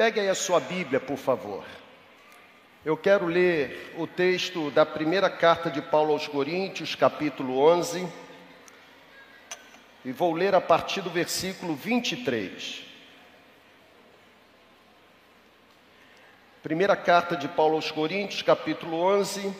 [0.00, 1.62] Pegue aí a sua Bíblia, por favor.
[2.82, 8.08] Eu quero ler o texto da primeira carta de Paulo aos Coríntios, capítulo 11,
[10.02, 12.82] e vou ler a partir do versículo 23.
[16.62, 19.54] Primeira carta de Paulo aos Coríntios, capítulo 11,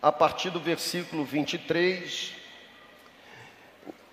[0.00, 2.41] a partir do versículo 23.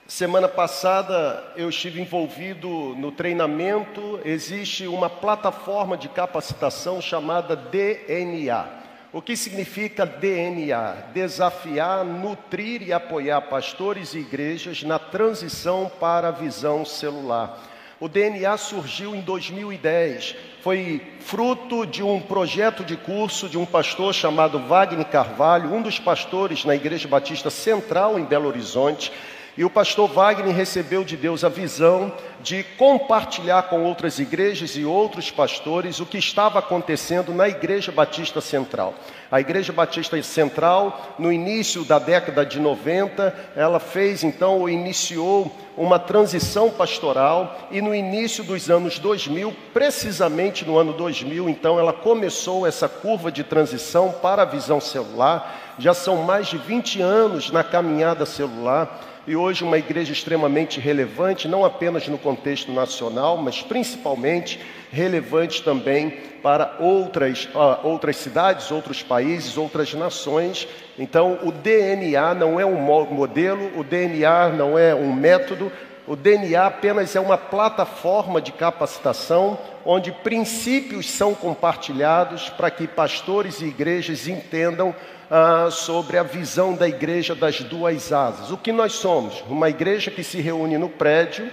[0.10, 2.68] Semana passada eu estive envolvido
[2.98, 4.20] no treinamento.
[4.26, 8.66] Existe uma plataforma de capacitação chamada DNA.
[9.14, 10.94] O que significa DNA?
[11.14, 17.62] Desafiar, nutrir e apoiar pastores e igrejas na transição para a visão celular.
[18.00, 24.16] O DNA surgiu em 2010, foi fruto de um projeto de curso de um pastor
[24.16, 29.12] chamado Wagner Carvalho, um dos pastores na Igreja Batista Central em Belo Horizonte.
[29.60, 34.86] E o pastor Wagner recebeu de Deus a visão de compartilhar com outras igrejas e
[34.86, 38.94] outros pastores o que estava acontecendo na Igreja Batista Central.
[39.30, 45.54] A Igreja Batista Central, no início da década de 90, ela fez então, ou iniciou
[45.76, 51.92] uma transição pastoral e no início dos anos 2000, precisamente no ano 2000, então ela
[51.92, 55.76] começou essa curva de transição para a visão celular.
[55.78, 61.48] Já são mais de 20 anos na caminhada celular e hoje uma igreja extremamente relevante,
[61.48, 64.60] não apenas no contexto nacional, mas principalmente
[64.92, 66.10] relevante também
[66.42, 70.68] para outras, uh, outras cidades, outros países, outras nações.
[70.98, 75.72] Então, o DNA não é um modelo, o DNA não é um método,
[76.08, 83.62] o DNA apenas é uma plataforma de capacitação onde princípios são compartilhados para que pastores
[83.62, 84.96] e igrejas entendam
[85.30, 88.52] ah, sobre a visão da igreja das duas asas.
[88.52, 89.44] O que nós somos?
[89.48, 91.52] Uma igreja que se reúne no prédio,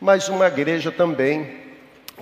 [0.00, 1.64] mas uma igreja também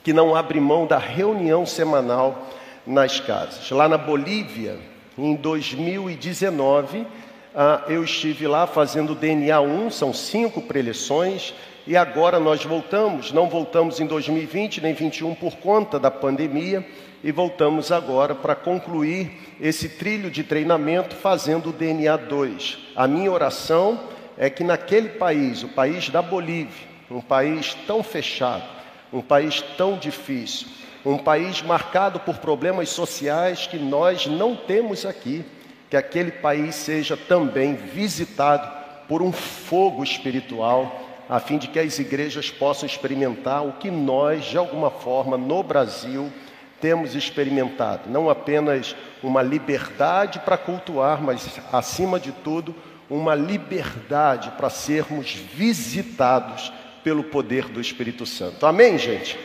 [0.03, 2.51] que não abre mão da reunião semanal
[2.87, 3.71] nas casas.
[3.71, 4.79] Lá na Bolívia,
[5.17, 7.07] em 2019,
[7.55, 11.55] ah, eu estive lá fazendo DNA 1, são cinco preleções,
[11.87, 16.85] e agora nós voltamos, não voltamos em 2020 nem 2021 por conta da pandemia,
[17.23, 22.79] e voltamos agora para concluir esse trilho de treinamento fazendo o DNA 2.
[22.95, 23.99] A minha oração
[24.37, 28.65] é que naquele país, o país da Bolívia, um país tão fechado,
[29.13, 30.69] um país tão difícil,
[31.05, 35.45] um país marcado por problemas sociais que nós não temos aqui,
[35.89, 38.71] que aquele país seja também visitado
[39.09, 44.45] por um fogo espiritual, a fim de que as igrejas possam experimentar o que nós,
[44.45, 46.33] de alguma forma, no Brasil,
[46.81, 52.75] temos experimentado, não apenas uma liberdade para cultuar, mas, acima de tudo,
[53.09, 58.67] uma liberdade para sermos visitados pelo poder do Espírito Santo.
[58.67, 59.39] Amém, gente?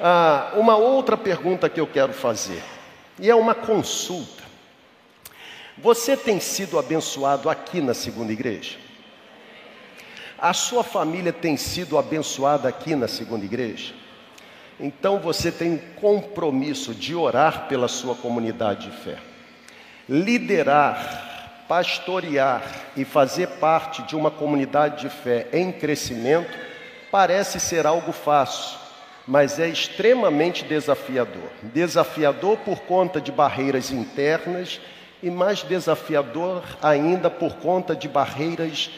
[0.00, 2.62] Ah, uma outra pergunta que eu quero fazer,
[3.20, 4.42] e é uma consulta.
[5.76, 8.87] Você tem sido abençoado aqui na segunda igreja?
[10.40, 13.92] A sua família tem sido abençoada aqui na segunda igreja?
[14.78, 19.18] Então você tem um compromisso de orar pela sua comunidade de fé.
[20.08, 22.62] Liderar, pastorear
[22.96, 26.56] e fazer parte de uma comunidade de fé em crescimento
[27.10, 28.78] parece ser algo fácil,
[29.26, 31.50] mas é extremamente desafiador.
[31.64, 34.80] Desafiador por conta de barreiras internas
[35.20, 38.88] e mais desafiador ainda por conta de barreiras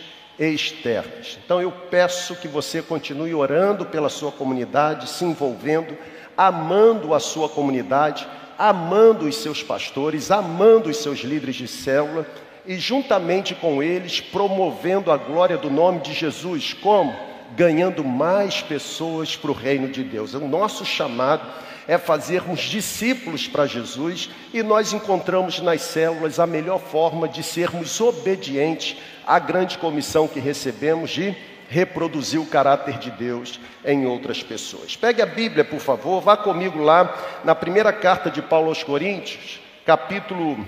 [0.48, 1.38] externas.
[1.44, 5.96] Então eu peço que você continue orando pela sua comunidade, se envolvendo,
[6.36, 8.26] amando a sua comunidade,
[8.58, 12.26] amando os seus pastores, amando os seus líderes de célula
[12.66, 17.14] e juntamente com eles promovendo a glória do nome de Jesus, como
[17.54, 20.34] ganhando mais pessoas para o reino de Deus.
[20.34, 21.42] O nosso chamado
[21.86, 28.00] é fazermos discípulos para Jesus e nós encontramos nas células a melhor forma de sermos
[28.00, 28.96] obedientes
[29.26, 31.34] à grande comissão que recebemos de
[31.68, 34.96] reproduzir o caráter de Deus em outras pessoas.
[34.96, 39.60] Pegue a Bíblia, por favor, vá comigo lá na primeira carta de Paulo aos Coríntios,
[39.86, 40.66] capítulo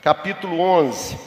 [0.00, 1.18] capítulo 11.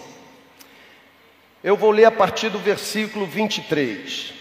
[1.64, 4.37] Eu vou ler a partir do versículo 23.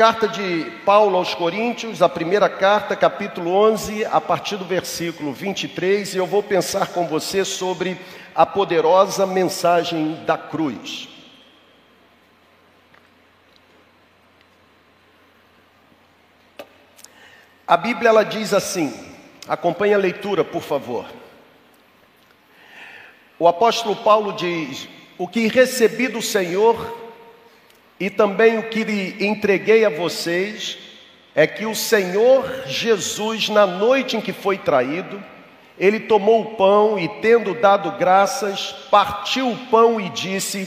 [0.00, 6.14] Carta de Paulo aos Coríntios, a primeira carta, capítulo 11, a partir do versículo 23,
[6.14, 8.00] e eu vou pensar com você sobre
[8.34, 11.06] a poderosa mensagem da cruz.
[17.66, 19.14] A Bíblia ela diz assim:
[19.46, 21.04] acompanhe a leitura, por favor.
[23.38, 24.88] o apóstolo Paulo diz:
[25.18, 26.99] O que recebi do Senhor
[28.00, 30.78] e também o que lhe entreguei a vocês
[31.34, 35.22] é que o Senhor Jesus, na noite em que foi traído,
[35.78, 40.66] ele tomou o pão e, tendo dado graças, partiu o pão e disse: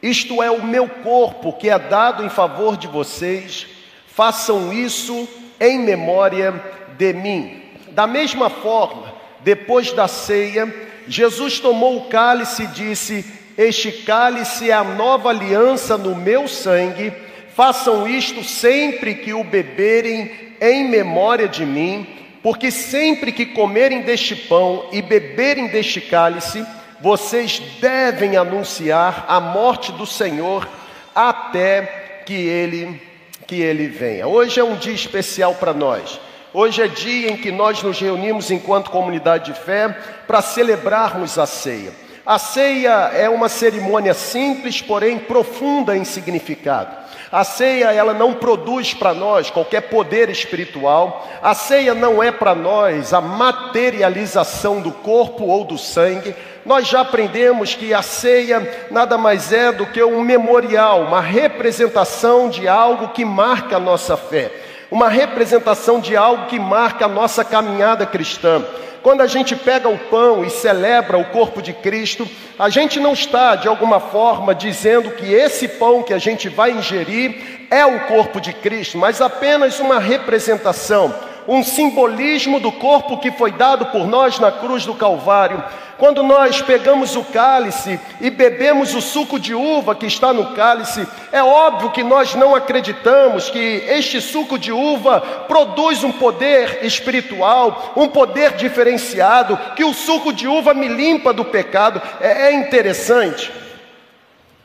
[0.00, 3.66] Isto é o meu corpo que é dado em favor de vocês,
[4.06, 5.28] façam isso
[5.58, 6.54] em memória
[6.96, 7.62] de mim.
[7.90, 10.72] Da mesma forma, depois da ceia,
[11.08, 17.12] Jesus tomou o cálice e disse: Este cálice é a nova aliança no meu sangue.
[17.54, 22.06] Façam isto sempre que o beberem em memória de mim,
[22.42, 26.64] porque sempre que comerem deste pão e beberem deste cálice,
[27.02, 30.66] vocês devem anunciar a morte do Senhor
[31.14, 32.98] até que ele
[33.46, 34.26] que ele venha.
[34.26, 36.18] Hoje é um dia especial para nós.
[36.54, 39.94] Hoje é dia em que nós nos reunimos enquanto comunidade de fé
[40.26, 41.92] para celebrarmos a ceia.
[42.30, 46.96] A ceia é uma cerimônia simples, porém profunda em significado.
[47.32, 51.28] A ceia ela não produz para nós qualquer poder espiritual.
[51.42, 56.32] A ceia não é para nós a materialização do corpo ou do sangue.
[56.64, 62.48] Nós já aprendemos que a ceia nada mais é do que um memorial, uma representação
[62.48, 64.52] de algo que marca a nossa fé
[64.90, 68.64] uma representação de algo que marca a nossa caminhada cristã.
[69.02, 73.14] Quando a gente pega o pão e celebra o corpo de Cristo, a gente não
[73.14, 78.00] está, de alguma forma, dizendo que esse pão que a gente vai ingerir é o
[78.00, 81.14] corpo de Cristo, mas apenas uma representação,
[81.50, 85.60] um simbolismo do corpo que foi dado por nós na cruz do Calvário.
[85.98, 91.04] Quando nós pegamos o cálice e bebemos o suco de uva que está no cálice,
[91.32, 97.94] é óbvio que nós não acreditamos que este suco de uva produz um poder espiritual,
[97.96, 102.00] um poder diferenciado, que o suco de uva me limpa do pecado.
[102.20, 103.50] É, é interessante.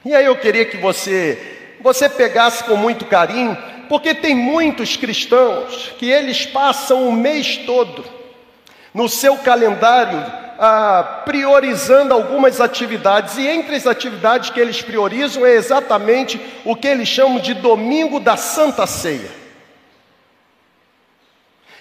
[0.05, 5.93] E aí eu queria que você, você pegasse com muito carinho, porque tem muitos cristãos
[5.97, 8.03] que eles passam o mês todo
[8.93, 15.51] no seu calendário ah, priorizando algumas atividades, e entre as atividades que eles priorizam é
[15.51, 19.31] exatamente o que eles chamam de domingo da Santa Ceia.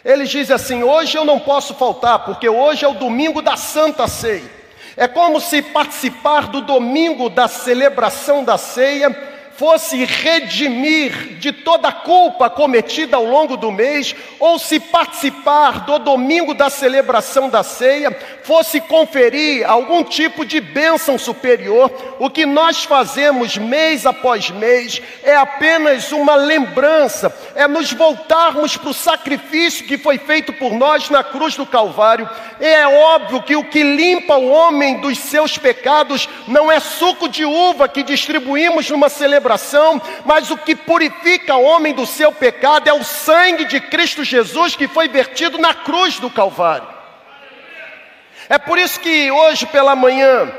[0.05, 4.07] Eles dizem assim: hoje eu não posso faltar, porque hoje é o domingo da Santa
[4.09, 4.65] Ceia.
[4.97, 9.11] É como se participar do domingo da celebração da ceia
[9.57, 15.99] fosse redimir de toda a culpa cometida ao longo do mês, ou se participar do
[15.99, 18.11] domingo da celebração da ceia,
[18.43, 25.37] fosse conferir algum tipo de bênção superior, o que nós fazemos mês após mês é
[25.37, 31.23] apenas uma lembrança, é nos voltarmos para o sacrifício que foi feito por nós na
[31.23, 32.29] cruz do Calvário.
[32.61, 37.29] E é óbvio que o que limpa o homem dos seus pecados não é suco
[37.29, 42.33] de uva que distribuímos numa celebração celebração, mas o que purifica o homem do seu
[42.33, 46.89] pecado é o sangue de Cristo Jesus que foi vertido na cruz do Calvário.
[48.49, 50.51] É por isso que hoje pela manhã,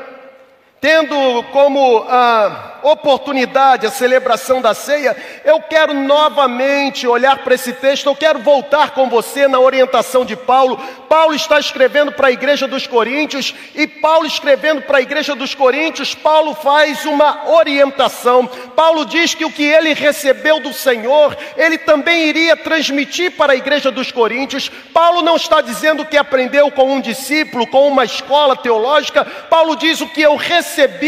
[0.80, 8.06] tendo como a oportunidade, a celebração da ceia, eu quero novamente olhar para esse texto,
[8.06, 10.78] eu quero voltar com você na orientação de Paulo.
[11.10, 15.56] Paulo está escrevendo para a igreja dos Coríntios, e Paulo escrevendo para a igreja dos
[15.56, 18.46] Coríntios, Paulo faz uma orientação.
[18.76, 23.56] Paulo diz que o que ele recebeu do Senhor, ele também iria transmitir para a
[23.56, 24.70] igreja dos Coríntios.
[24.94, 29.26] Paulo não está dizendo que aprendeu com um discípulo, com uma escola teológica.
[29.50, 30.65] Paulo diz o que eu recebi,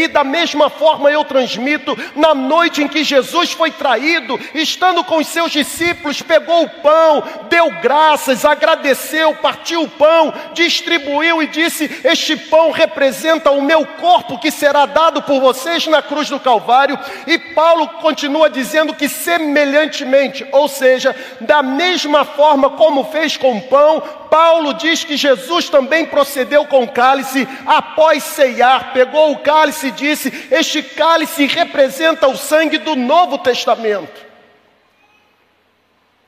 [0.08, 5.26] da mesma forma eu transmito na noite em que Jesus foi traído, estando com os
[5.26, 12.36] seus discípulos, pegou o pão, deu graças, agradeceu, partiu o pão, distribuiu e disse: Este
[12.36, 16.98] pão representa o meu corpo que será dado por vocês na cruz do Calvário.
[17.26, 23.62] E Paulo continua dizendo que, semelhantemente, ou seja, da mesma forma como fez com o
[23.62, 29.47] pão, Paulo diz que Jesus também procedeu com o cálice após ceiar, pegou o cálice
[29.86, 34.26] e disse: Este cálice representa o sangue do Novo Testamento.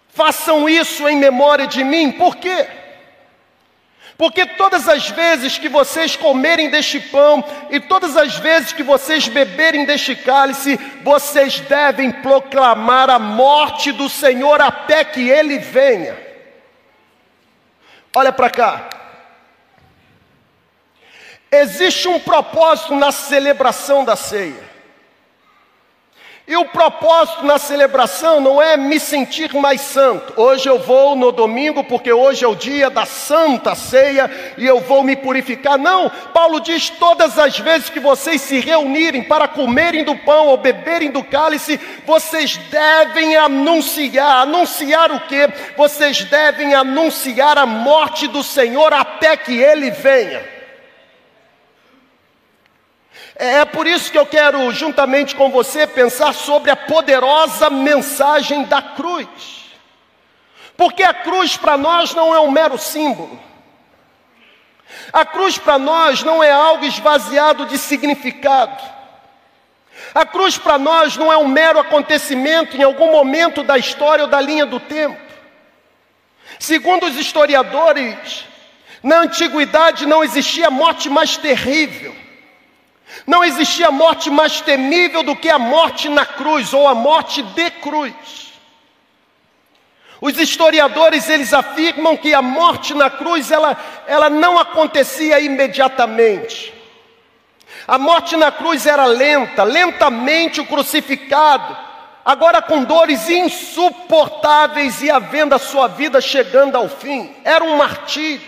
[0.08, 2.66] Façam isso em memória de mim, por quê?
[4.18, 9.26] Porque todas as vezes que vocês comerem deste pão e todas as vezes que vocês
[9.28, 16.18] beberem deste cálice, vocês devem proclamar a morte do Senhor até que ele venha.
[18.14, 18.99] Olha para cá.
[21.52, 24.70] Existe um propósito na celebração da ceia.
[26.50, 30.32] E o propósito na celebração não é me sentir mais santo.
[30.36, 34.28] Hoje eu vou no domingo porque hoje é o dia da santa ceia
[34.58, 35.78] e eu vou me purificar.
[35.78, 40.56] Não, Paulo diz: todas as vezes que vocês se reunirem para comerem do pão ou
[40.56, 44.42] beberem do cálice, vocês devem anunciar.
[44.42, 45.48] Anunciar o que?
[45.76, 50.59] Vocês devem anunciar a morte do Senhor até que ele venha.
[53.40, 58.64] É, é por isso que eu quero, juntamente com você, pensar sobre a poderosa mensagem
[58.64, 59.26] da cruz.
[60.76, 63.40] Porque a cruz para nós não é um mero símbolo.
[65.10, 68.82] A cruz para nós não é algo esvaziado de significado.
[70.14, 74.30] A cruz para nós não é um mero acontecimento em algum momento da história ou
[74.30, 75.18] da linha do tempo.
[76.58, 78.44] Segundo os historiadores,
[79.02, 82.19] na antiguidade não existia morte mais terrível
[83.26, 87.70] não existia morte mais temível do que a morte na cruz ou a morte de
[87.70, 88.50] cruz.
[90.20, 96.74] Os historiadores eles afirmam que a morte na cruz ela, ela não acontecia imediatamente.
[97.88, 101.76] A morte na cruz era lenta, lentamente o crucificado,
[102.24, 107.34] agora com dores insuportáveis e havendo a sua vida chegando ao fim.
[107.42, 108.46] Era um martírio,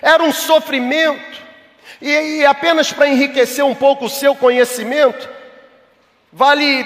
[0.00, 1.45] era um sofrimento.
[2.00, 5.28] E, e apenas para enriquecer um pouco o seu conhecimento,
[6.32, 6.84] vale,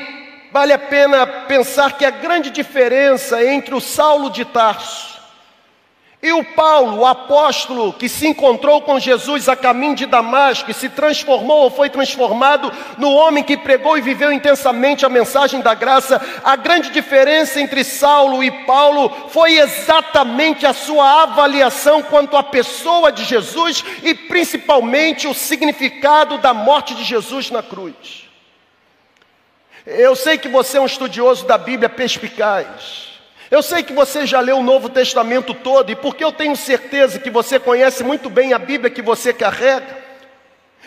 [0.52, 5.09] vale a pena pensar que a grande diferença entre o Saulo de Tarso
[6.22, 10.74] e o Paulo, o apóstolo que se encontrou com Jesus a caminho de Damasco e
[10.74, 15.72] se transformou ou foi transformado no homem que pregou e viveu intensamente a mensagem da
[15.72, 22.42] graça, a grande diferença entre Saulo e Paulo foi exatamente a sua avaliação quanto à
[22.42, 28.28] pessoa de Jesus e principalmente o significado da morte de Jesus na cruz.
[29.86, 33.09] Eu sei que você é um estudioso da Bíblia perspicaz.
[33.50, 37.18] Eu sei que você já leu o Novo Testamento todo, e porque eu tenho certeza
[37.18, 39.98] que você conhece muito bem a Bíblia que você carrega,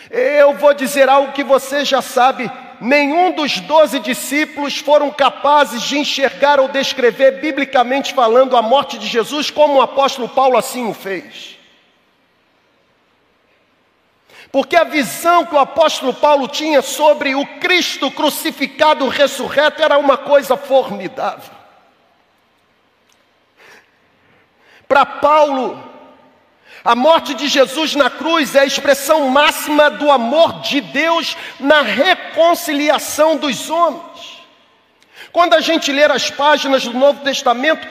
[0.09, 5.97] eu vou dizer algo que você já sabe: nenhum dos doze discípulos foram capazes de
[5.97, 10.93] enxergar ou descrever, biblicamente falando, a morte de Jesus como o apóstolo Paulo assim o
[10.93, 11.57] fez.
[14.53, 20.15] Porque a visão que o apóstolo Paulo tinha sobre o Cristo crucificado, ressurreto, era uma
[20.15, 21.62] coisa formidável.
[24.93, 25.83] Para Paulo,
[26.85, 31.81] a morte de Jesus na cruz é a expressão máxima do amor de Deus na
[31.81, 34.43] reconciliação dos homens.
[35.31, 37.87] Quando a gente ler as páginas do Novo Testamento,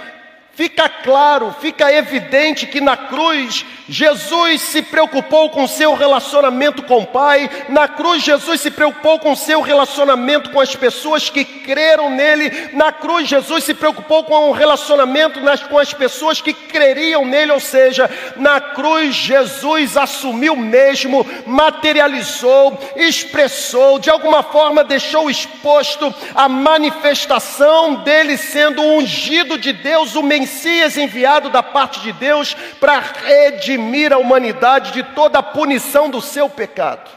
[0.55, 7.07] Fica claro, fica evidente que na cruz Jesus se preocupou com seu relacionamento com o
[7.07, 12.71] Pai, na cruz Jesus se preocupou com seu relacionamento com as pessoas que creram nele,
[12.75, 17.53] na cruz Jesus se preocupou com o relacionamento nas, com as pessoas que creriam nele,
[17.53, 26.47] ou seja, na cruz Jesus assumiu mesmo, materializou, expressou, de alguma forma deixou exposto a
[26.47, 34.13] manifestação dele sendo ungido de Deus, o Messias enviado da parte de Deus para redimir
[34.13, 37.09] a humanidade de toda a punição do seu pecado.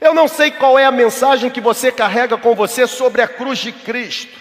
[0.00, 3.58] Eu não sei qual é a mensagem que você carrega com você sobre a cruz
[3.58, 4.38] de Cristo,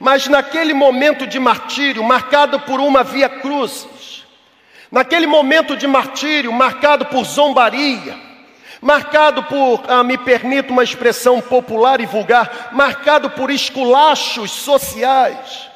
[0.00, 4.26] mas naquele momento de martírio, marcado por uma via cruzes,
[4.90, 8.16] naquele momento de martírio, marcado por zombaria,
[8.80, 15.68] marcado por, ah, me permito uma expressão popular e vulgar, marcado por esculachos sociais,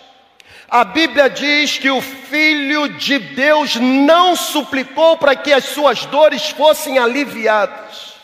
[0.72, 6.48] a Bíblia diz que o Filho de Deus não suplicou para que as suas dores
[6.48, 8.14] fossem aliviadas.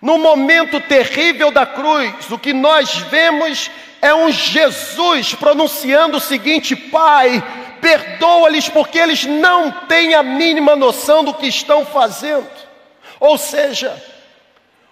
[0.00, 6.74] No momento terrível da cruz, o que nós vemos é um Jesus pronunciando o seguinte:
[6.74, 7.44] Pai,
[7.82, 12.48] perdoa-lhes porque eles não têm a mínima noção do que estão fazendo.
[13.20, 14.02] Ou seja,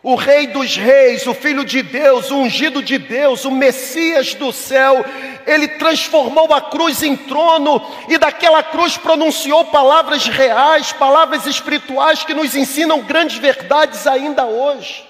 [0.02, 4.52] o Rei dos Reis, o Filho de Deus, o ungido de Deus, o Messias do
[4.52, 5.04] céu,
[5.47, 12.35] ele transformou a cruz em trono e daquela cruz pronunciou palavras reais, palavras espirituais que
[12.35, 15.06] nos ensinam grandes verdades ainda hoje.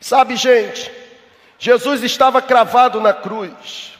[0.00, 0.90] Sabe, gente,
[1.58, 3.92] Jesus estava cravado na cruz.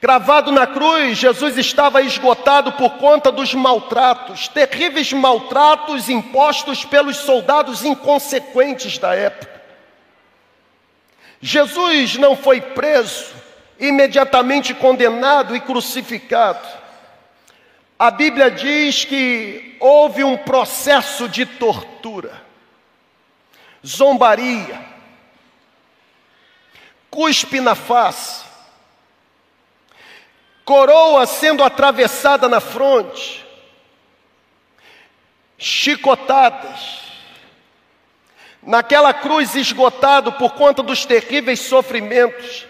[0.00, 7.84] Cravado na cruz, Jesus estava esgotado por conta dos maltratos, terríveis maltratos impostos pelos soldados
[7.84, 9.60] inconsequentes da época.
[11.40, 13.34] Jesus não foi preso,
[13.78, 16.66] imediatamente condenado e crucificado.
[17.98, 22.46] A Bíblia diz que houve um processo de tortura.
[23.84, 24.80] zombaria,
[27.10, 28.47] cuspe na face,
[30.68, 33.42] coroa sendo atravessada na fronte,
[35.56, 36.98] chicotadas,
[38.62, 42.66] naquela cruz esgotado por conta dos terríveis sofrimentos.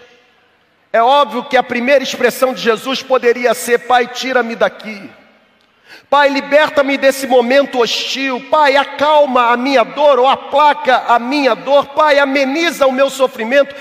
[0.93, 5.11] É óbvio que a primeira expressão de Jesus poderia ser: Pai, tira-me daqui.
[6.09, 8.47] Pai, liberta-me desse momento hostil.
[8.49, 11.87] Pai, acalma a minha dor ou aplaca a minha dor.
[11.87, 13.75] Pai, ameniza o meu sofrimento.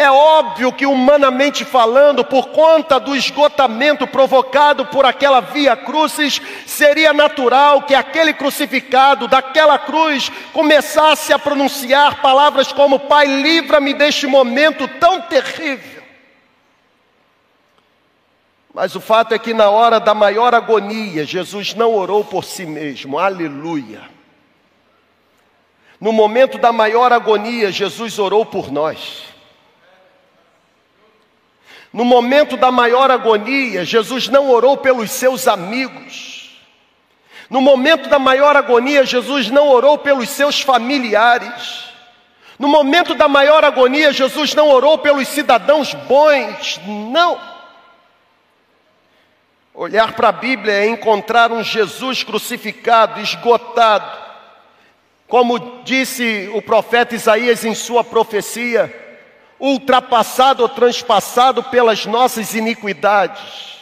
[0.00, 7.12] É óbvio que, humanamente falando, por conta do esgotamento provocado por aquela via crucis, seria
[7.12, 14.86] natural que aquele crucificado daquela cruz começasse a pronunciar palavras como: Pai, livra-me deste momento
[15.00, 16.04] tão terrível.
[18.72, 22.64] Mas o fato é que na hora da maior agonia, Jesus não orou por si
[22.64, 24.02] mesmo, aleluia.
[26.00, 29.36] No momento da maior agonia, Jesus orou por nós.
[31.92, 36.38] No momento da maior agonia, Jesus não orou pelos seus amigos.
[37.48, 41.84] No momento da maior agonia, Jesus não orou pelos seus familiares.
[42.58, 46.78] No momento da maior agonia, Jesus não orou pelos cidadãos bons.
[46.86, 47.40] Não.
[49.72, 54.28] Olhar para a Bíblia é encontrar um Jesus crucificado, esgotado.
[55.26, 59.07] Como disse o profeta Isaías em sua profecia,
[59.60, 63.77] ultrapassado ou transpassado pelas nossas iniquidades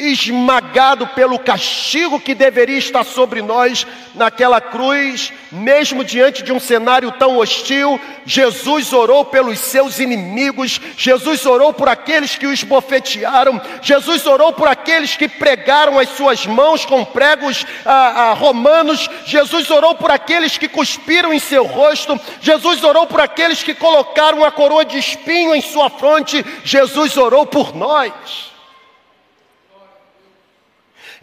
[0.00, 7.12] esmagado pelo castigo que deveria estar sobre nós naquela cruz, mesmo diante de um cenário
[7.12, 14.26] tão hostil, Jesus orou pelos seus inimigos, Jesus orou por aqueles que os bofetearam, Jesus
[14.26, 19.94] orou por aqueles que pregaram as suas mãos com pregos ah, ah, romanos, Jesus orou
[19.94, 24.84] por aqueles que cuspiram em seu rosto, Jesus orou por aqueles que colocaram a coroa
[24.84, 28.49] de espinho em sua fronte, Jesus orou por nós.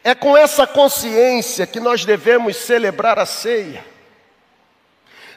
[0.08, 3.84] É com essa consciência que nós devemos celebrar a ceia.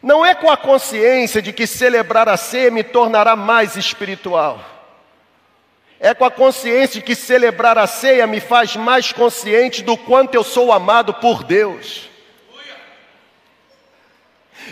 [0.01, 4.65] Não é com a consciência de que celebrar a ceia me tornará mais espiritual.
[5.99, 10.37] É com a consciência de que celebrar a ceia me faz mais consciente do quanto
[10.37, 12.09] eu sou amado por Deus.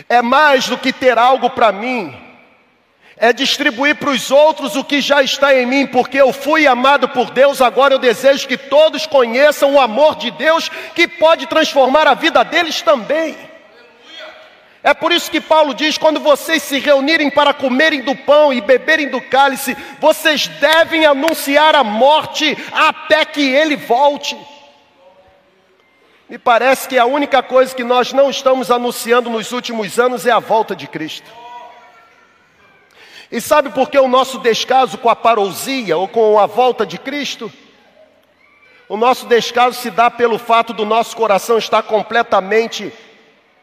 [0.07, 2.17] É mais do que ter algo para mim,
[3.19, 7.09] é distribuir para os outros o que já está em mim, porque eu fui amado
[7.09, 12.07] por Deus, agora eu desejo que todos conheçam o amor de Deus que pode transformar
[12.07, 13.35] a vida deles também.
[14.81, 18.61] É por isso que Paulo diz: quando vocês se reunirem para comerem do pão e
[18.61, 24.37] beberem do cálice, vocês devem anunciar a morte até que ele volte.
[26.29, 30.31] Me parece que a única coisa que nós não estamos anunciando nos últimos anos é
[30.31, 31.29] a volta de Cristo.
[33.31, 36.97] E sabe por que o nosso descaso com a parousia ou com a volta de
[36.97, 37.51] Cristo?
[38.87, 42.91] O nosso descaso se dá pelo fato do nosso coração estar completamente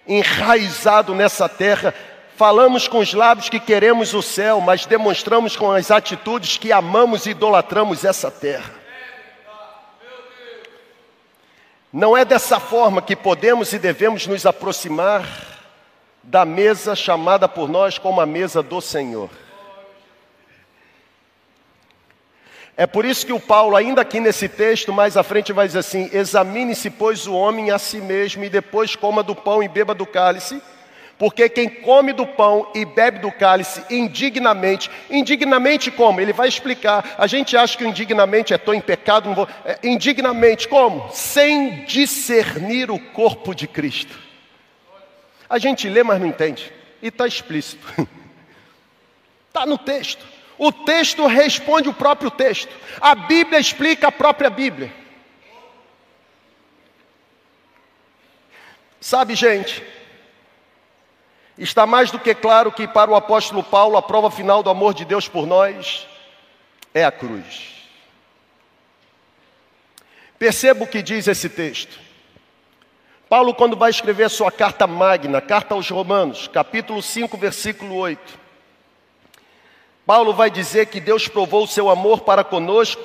[0.06, 1.92] enraizado nessa terra.
[2.36, 7.26] Falamos com os lábios que queremos o céu, mas demonstramos com as atitudes que amamos
[7.26, 8.72] e idolatramos essa terra.
[11.92, 15.26] Não é dessa forma que podemos e devemos nos aproximar
[16.22, 19.30] da mesa chamada por nós como a mesa do Senhor.
[22.76, 25.78] É por isso que o Paulo, ainda aqui nesse texto, mais à frente, vai dizer
[25.78, 29.94] assim: Examine-se, pois, o homem a si mesmo, e depois coma do pão e beba
[29.94, 30.60] do cálice.
[31.18, 36.20] Porque quem come do pão e bebe do cálice indignamente, indignamente como?
[36.20, 37.14] Ele vai explicar.
[37.16, 39.48] A gente acha que indignamente é tô em pecado, não vou.
[39.64, 41.08] É, indignamente como?
[41.10, 44.18] Sem discernir o corpo de Cristo.
[45.48, 46.70] A gente lê, mas não entende.
[47.00, 47.86] E está explícito.
[49.48, 50.35] Está no texto.
[50.58, 52.74] O texto responde o próprio texto.
[53.00, 54.92] A Bíblia explica a própria Bíblia.
[59.00, 59.84] Sabe, gente,
[61.56, 64.94] está mais do que claro que para o apóstolo Paulo a prova final do amor
[64.94, 66.06] de Deus por nós
[66.92, 67.74] é a cruz.
[70.38, 71.98] Perceba o que diz esse texto.
[73.28, 78.45] Paulo, quando vai escrever sua carta magna, carta aos Romanos, capítulo 5, versículo 8.
[80.06, 83.02] Paulo vai dizer que Deus provou o seu amor para conosco,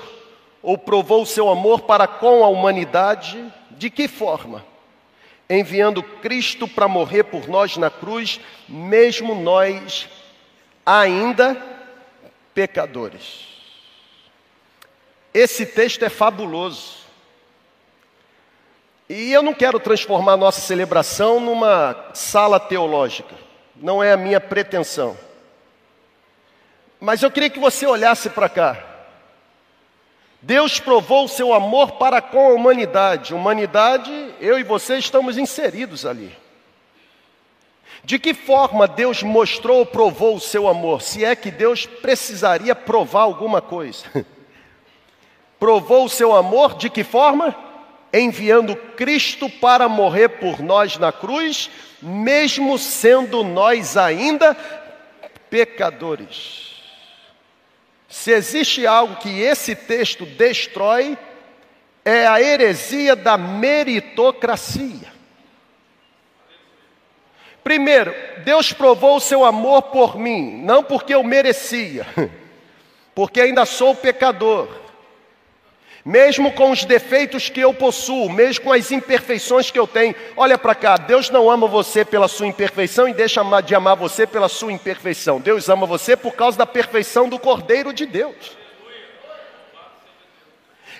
[0.62, 4.64] ou provou o seu amor para com a humanidade, de que forma?
[5.50, 10.08] Enviando Cristo para morrer por nós na cruz, mesmo nós
[10.86, 11.58] ainda
[12.54, 13.48] pecadores.
[15.34, 17.02] Esse texto é fabuloso.
[19.10, 23.36] E eu não quero transformar nossa celebração numa sala teológica.
[23.76, 25.18] não é a minha pretensão.
[27.02, 28.78] Mas eu queria que você olhasse para cá.
[30.40, 33.34] Deus provou o seu amor para com a humanidade.
[33.34, 36.38] Humanidade, eu e você estamos inseridos ali.
[38.04, 41.02] De que forma Deus mostrou ou provou o seu amor?
[41.02, 44.06] Se é que Deus precisaria provar alguma coisa.
[45.60, 47.56] provou o seu amor de que forma?
[48.14, 51.68] Enviando Cristo para morrer por nós na cruz,
[52.00, 54.56] mesmo sendo nós ainda
[55.50, 56.71] pecadores.
[58.12, 61.18] Se existe algo que esse texto destrói,
[62.04, 65.10] é a heresia da meritocracia.
[67.64, 72.06] Primeiro, Deus provou o seu amor por mim, não porque eu merecia,
[73.16, 74.81] porque ainda sou pecador.
[76.04, 80.58] Mesmo com os defeitos que eu possuo, mesmo com as imperfeições que eu tenho, olha
[80.58, 84.50] para cá, Deus não ama você pela sua imperfeição e deixa de amar você pela
[84.50, 85.40] sua imperfeição.
[85.40, 88.62] Deus ama você por causa da perfeição do Cordeiro de Deus.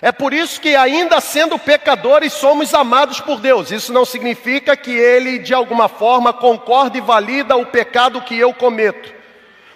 [0.00, 3.70] É por isso que, ainda sendo pecadores, somos amados por Deus.
[3.70, 8.52] Isso não significa que Ele, de alguma forma, concorda e valida o pecado que eu
[8.52, 9.21] cometo.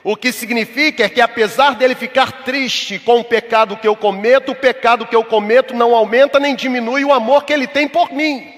[0.08, 4.52] O que significa é que, apesar dele ficar triste com o pecado que eu cometo,
[4.52, 8.12] o pecado que eu cometo não aumenta nem diminui o amor que ele tem por
[8.12, 8.48] mim.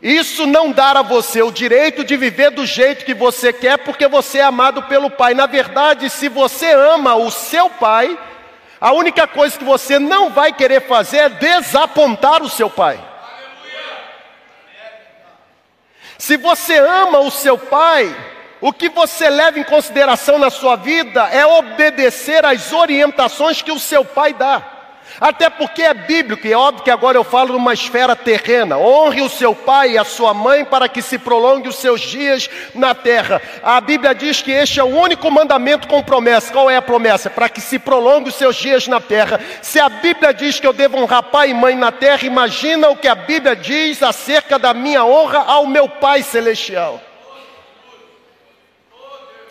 [0.00, 4.06] Isso não dá a você o direito de viver do jeito que você quer, porque
[4.06, 5.34] você é amado pelo Pai.
[5.34, 8.16] Na verdade, se você ama o seu Pai,
[8.80, 12.96] a única coisa que você não vai querer fazer é desapontar o seu pai.
[16.16, 21.28] Se você ama o seu pai, o que você leva em consideração na sua vida
[21.28, 24.76] é obedecer às orientações que o seu pai dá.
[25.20, 28.76] Até porque é bíblico, e é óbvio que agora eu falo numa esfera terrena.
[28.76, 32.50] Honre o seu pai e a sua mãe para que se prolongue os seus dias
[32.74, 33.40] na terra.
[33.62, 36.52] A Bíblia diz que este é o único mandamento com promessa.
[36.52, 37.30] Qual é a promessa?
[37.30, 39.40] Para que se prolongue os seus dias na terra.
[39.62, 42.96] Se a Bíblia diz que eu devo honrar pai e mãe na terra, imagina o
[42.96, 47.00] que a Bíblia diz acerca da minha honra ao meu Pai celestial.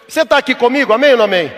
[0.08, 0.94] Você está aqui comigo?
[0.94, 1.52] Amém ou não amém?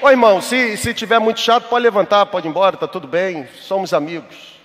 [0.00, 3.48] Ô irmão, se, se tiver muito chato, pode levantar, pode ir embora, está tudo bem,
[3.60, 4.58] somos amigos.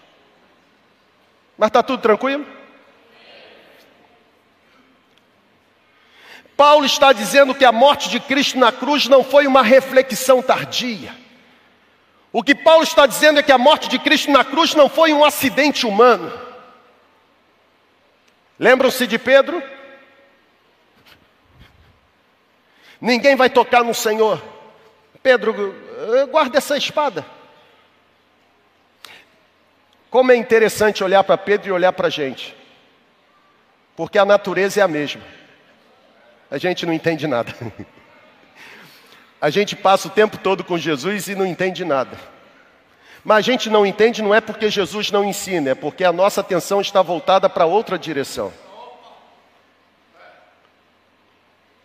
[1.57, 2.45] Mas está tudo tranquilo?
[6.55, 11.13] Paulo está dizendo que a morte de Cristo na cruz não foi uma reflexão tardia.
[12.31, 15.11] O que Paulo está dizendo é que a morte de Cristo na cruz não foi
[15.13, 16.31] um acidente humano.
[18.57, 19.61] Lembram-se de Pedro?
[23.03, 24.41] Ninguém vai tocar no Senhor.
[25.21, 25.75] Pedro,
[26.31, 27.25] guarda essa espada.
[30.09, 32.55] Como é interessante olhar para Pedro e olhar para a gente,
[33.93, 35.21] porque a natureza é a mesma,
[36.49, 37.53] a gente não entende nada.
[39.41, 42.17] A gente passa o tempo todo com Jesus e não entende nada.
[43.25, 46.39] Mas a gente não entende não é porque Jesus não ensina, é porque a nossa
[46.39, 48.53] atenção está voltada para outra direção.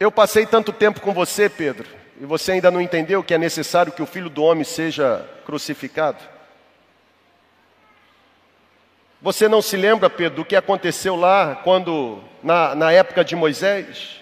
[0.00, 1.88] Eu passei tanto tempo com você, Pedro,
[2.20, 6.22] e você ainda não entendeu que é necessário que o filho do homem seja crucificado?
[9.20, 14.20] Você não se lembra, Pedro, do que aconteceu lá quando, na, na época de Moisés?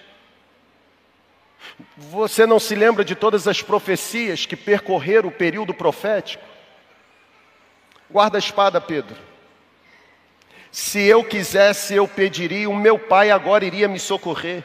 [1.95, 6.43] Você não se lembra de todas as profecias que percorreram o período profético?
[8.09, 9.15] Guarda a espada, Pedro.
[10.71, 14.63] Se eu quisesse, eu pediria, o meu pai agora iria me socorrer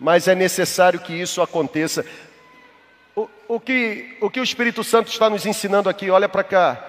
[0.00, 2.04] mas é necessário que isso aconteça.
[3.14, 6.86] O, o, que, o que o Espírito Santo está nos ensinando aqui, olha para cá,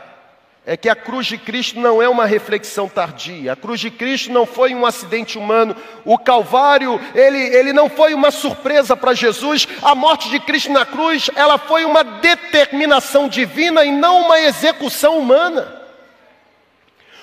[0.65, 4.31] é que a cruz de Cristo não é uma reflexão tardia, a cruz de Cristo
[4.31, 9.67] não foi um acidente humano, o Calvário, ele, ele não foi uma surpresa para Jesus,
[9.81, 15.17] a morte de Cristo na cruz, ela foi uma determinação divina e não uma execução
[15.17, 15.80] humana.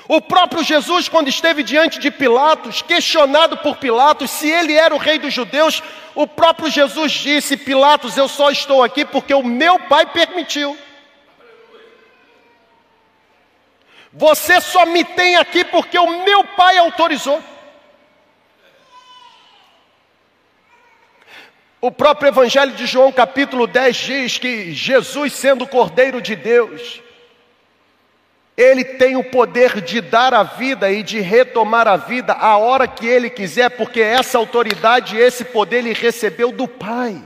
[0.09, 4.99] O próprio Jesus, quando esteve diante de Pilatos, questionado por Pilatos se ele era o
[4.99, 5.83] rei dos judeus,
[6.14, 10.77] o próprio Jesus disse: Pilatos, eu só estou aqui porque o meu pai permitiu.
[14.11, 17.44] Você só me tem aqui porque o meu pai autorizou.
[21.83, 27.03] O próprio Evangelho de João, capítulo 10, diz que Jesus, sendo o Cordeiro de Deus,
[28.59, 32.88] ele tem o poder de dar a vida e de retomar a vida a hora
[32.88, 37.23] que ele quiser, porque essa autoridade, esse poder ele recebeu do Pai.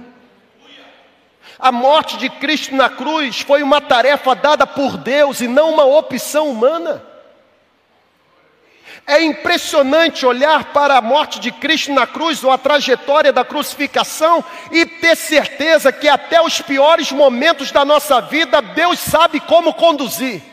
[1.58, 5.86] A morte de Cristo na cruz foi uma tarefa dada por Deus e não uma
[5.86, 7.02] opção humana.
[9.06, 14.44] É impressionante olhar para a morte de Cristo na cruz ou a trajetória da crucificação
[14.70, 20.51] e ter certeza que até os piores momentos da nossa vida Deus sabe como conduzir.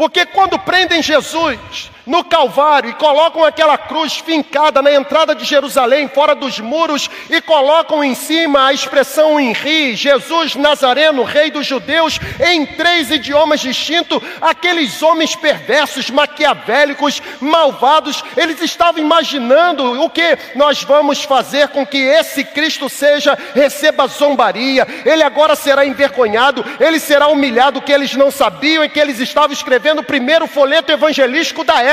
[0.00, 6.08] Porque quando prendem Jesus no Calvário e colocam aquela cruz fincada na entrada de Jerusalém,
[6.08, 11.66] fora dos muros, e colocam em cima a expressão em ri, Jesus Nazareno, Rei dos
[11.66, 20.38] Judeus, em três idiomas distintos, aqueles homens perversos, maquiavélicos, malvados, eles estavam imaginando o que
[20.54, 26.98] nós vamos fazer com que esse Cristo seja, receba zombaria, ele agora será envergonhado, ele
[26.98, 31.64] será humilhado, que eles não sabiam e que eles estavam escrevendo o primeiro folheto evangelístico
[31.64, 31.89] da época.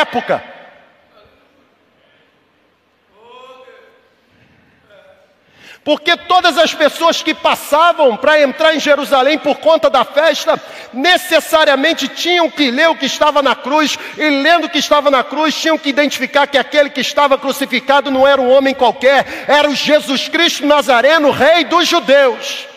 [5.88, 12.10] Porque todas as pessoas que passavam para entrar em Jerusalém por conta da festa, necessariamente
[12.10, 15.56] tinham que ler o que estava na cruz, e lendo o que estava na cruz,
[15.56, 19.74] tinham que identificar que aquele que estava crucificado não era um homem qualquer, era o
[19.74, 22.77] Jesus Cristo Nazareno, Rei dos Judeus.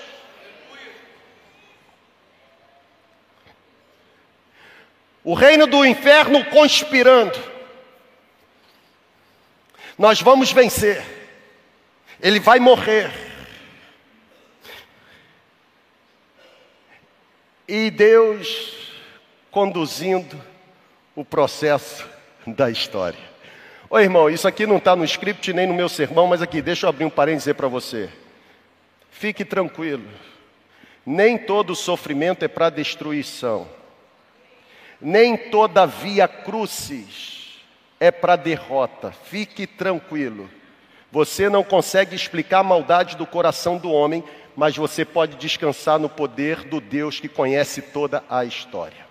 [5.23, 7.39] O reino do inferno conspirando.
[9.99, 11.05] Nós vamos vencer,
[12.21, 13.11] ele vai morrer.
[17.69, 18.91] E Deus
[19.51, 20.43] conduzindo
[21.15, 22.09] o processo
[22.47, 23.19] da história.
[23.91, 26.87] Oi, irmão, isso aqui não está no script nem no meu sermão, mas aqui, deixa
[26.87, 28.09] eu abrir um parênteses para você.
[29.11, 30.09] Fique tranquilo,
[31.05, 33.69] nem todo sofrimento é para destruição
[35.01, 37.61] nem toda via crucis
[37.99, 39.13] é para derrota.
[39.13, 40.49] Fique tranquilo.
[41.13, 44.23] Você não consegue explicar a maldade do coração do homem,
[44.57, 49.09] mas você pode descansar no poder do Deus que conhece toda a história.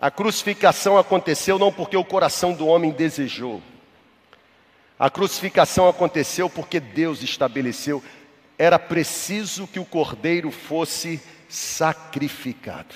[0.00, 3.60] A crucificação aconteceu não porque o coração do homem desejou.
[4.98, 8.02] A crucificação aconteceu porque Deus estabeleceu.
[8.56, 12.94] Era preciso que o cordeiro fosse sacrificado.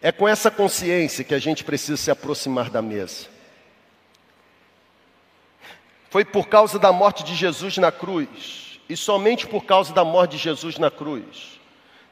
[0.00, 3.26] É com essa consciência que a gente precisa se aproximar da mesa.
[6.08, 10.32] Foi por causa da morte de Jesus na cruz, e somente por causa da morte
[10.32, 11.60] de Jesus na cruz.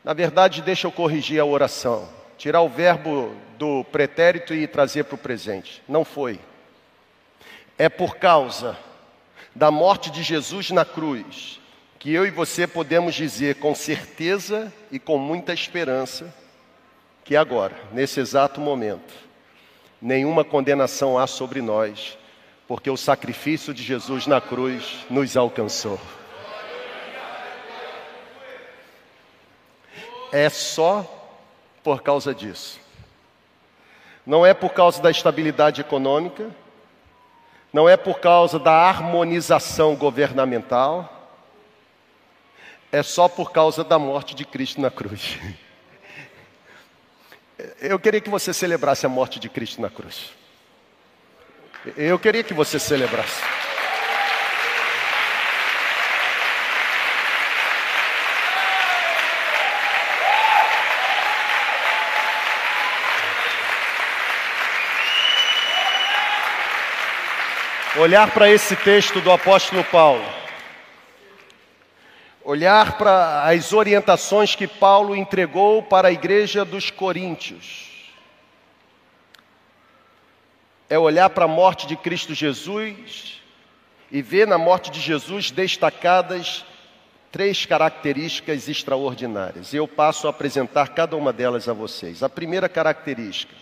[0.05, 5.15] Na verdade, deixa eu corrigir a oração, tirar o verbo do pretérito e trazer para
[5.15, 5.83] o presente.
[5.89, 6.39] Não foi.
[7.79, 8.77] É por causa
[9.55, 11.61] da morte de Jesus na cruz
[11.99, 16.33] que eu e você podemos dizer com certeza e com muita esperança
[17.25, 19.13] que agora, nesse exato momento,
[20.01, 22.17] nenhuma condenação há sobre nós,
[22.69, 25.99] porque o sacrifício de Jesus na cruz nos alcançou.
[30.31, 31.05] É só
[31.83, 32.79] por causa disso.
[34.25, 36.51] Não é por causa da estabilidade econômica,
[37.73, 41.16] não é por causa da harmonização governamental,
[42.97, 45.39] é só por causa da morte de Cristo na cruz.
[47.79, 50.31] Eu queria que você celebrasse a morte de Cristo na cruz.
[51.95, 53.43] Eu queria que você celebrasse.
[67.99, 70.46] Olhar para esse texto do apóstolo Paulo
[72.47, 78.07] olhar para as orientações que Paulo entregou para a igreja dos Coríntios.
[80.89, 83.43] É olhar para a morte de Cristo Jesus
[84.13, 86.65] e ver na morte de Jesus destacadas
[87.33, 89.75] três características extraordinárias.
[89.75, 92.23] Eu passo a apresentar cada uma delas a vocês.
[92.23, 93.57] A primeira característica,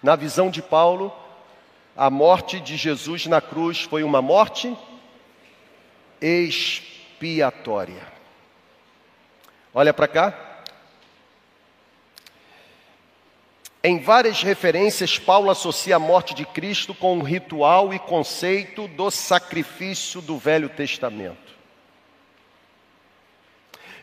[0.00, 1.12] na visão de Paulo,
[1.96, 4.72] a morte de Jesus na cruz foi uma morte
[6.22, 8.02] espiritual expiatória.
[9.72, 10.62] Olha para cá.
[13.82, 19.10] Em várias referências, Paulo associa a morte de Cristo com o ritual e conceito do
[19.10, 21.54] sacrifício do Velho Testamento.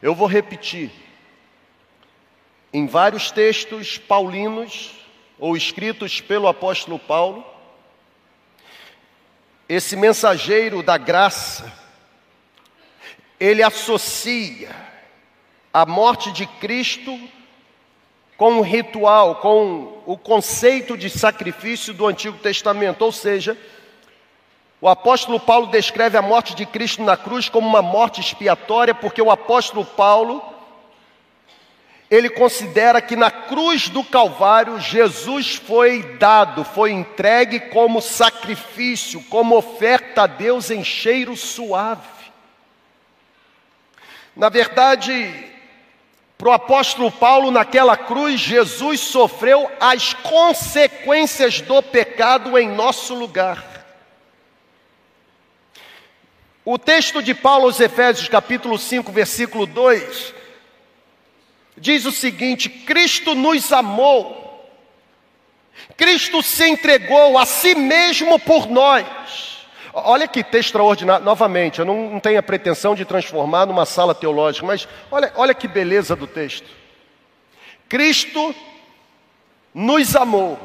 [0.02, 0.92] Eu vou repetir.
[2.74, 4.94] Em vários textos paulinos,
[5.38, 7.46] ou escritos pelo apóstolo Paulo,
[9.68, 11.81] esse mensageiro da graça,
[13.42, 14.70] ele associa
[15.74, 17.20] a morte de Cristo
[18.38, 23.58] com o ritual, com o conceito de sacrifício do Antigo Testamento, ou seja,
[24.80, 29.22] o apóstolo Paulo descreve a morte de Cristo na cruz como uma morte expiatória, porque
[29.24, 30.44] o apóstolo Paulo
[32.12, 39.58] ele considera que na cruz do Calvário Jesus foi dado, foi entregue como sacrifício, como
[39.58, 42.21] oferta a Deus em cheiro suave.
[44.36, 45.52] Na verdade,
[46.38, 53.72] para o apóstolo Paulo, naquela cruz, Jesus sofreu as consequências do pecado em nosso lugar.
[56.64, 60.34] O texto de Paulo aos Efésios, capítulo 5, versículo 2,
[61.78, 64.72] diz o seguinte: Cristo nos amou,
[65.98, 69.51] Cristo se entregou a si mesmo por nós.
[69.94, 74.16] Olha que texto extraordinário, novamente, eu não, não tenho a pretensão de transformar numa sala
[74.16, 76.70] teológica, mas olha, olha que beleza do texto.
[77.90, 78.56] Cristo
[79.74, 80.58] nos amou,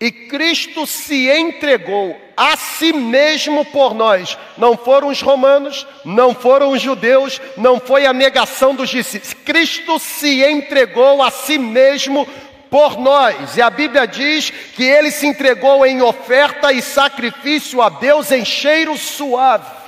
[0.00, 4.38] e Cristo se entregou a si mesmo por nós.
[4.56, 9.34] Não foram os romanos, não foram os judeus, não foi a negação dos discípulos.
[9.44, 12.28] Cristo se entregou a si mesmo
[12.70, 13.56] por nós.
[13.56, 18.44] E a Bíblia diz que ele se entregou em oferta e sacrifício a Deus em
[18.44, 19.78] cheiro suave.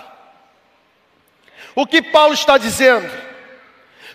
[1.75, 3.11] O que Paulo está dizendo?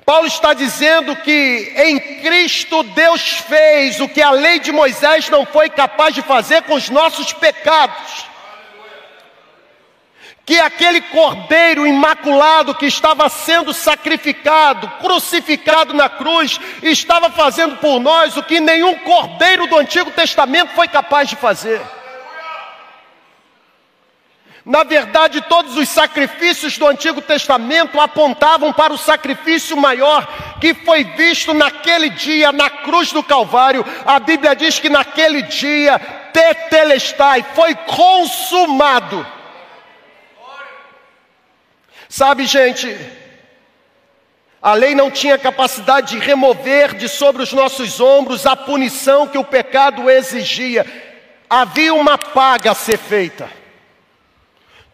[0.06, 5.46] Paulo está dizendo que em Cristo Deus fez o que a lei de Moisés não
[5.46, 8.35] foi capaz de fazer com os nossos pecados.
[10.46, 18.38] Que aquele cordeiro imaculado que estava sendo sacrificado, crucificado na cruz, estava fazendo por nós
[18.38, 21.82] o que nenhum cordeiro do Antigo Testamento foi capaz de fazer.
[24.66, 30.28] Na verdade, todos os sacrifícios do Antigo Testamento apontavam para o sacrifício maior
[30.60, 33.86] que foi visto naquele dia na cruz do Calvário.
[34.06, 36.00] A Bíblia diz que naquele dia,
[36.34, 39.26] tetelestai, foi consumado.
[42.08, 42.96] Sabe, gente,
[44.62, 49.38] a lei não tinha capacidade de remover de sobre os nossos ombros a punição que
[49.38, 50.86] o pecado exigia.
[51.48, 53.48] Havia uma paga a ser feita.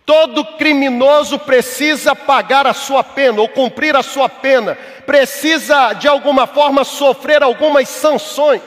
[0.05, 6.45] Todo criminoso precisa pagar a sua pena ou cumprir a sua pena, precisa de alguma
[6.45, 8.61] forma sofrer algumas sanções.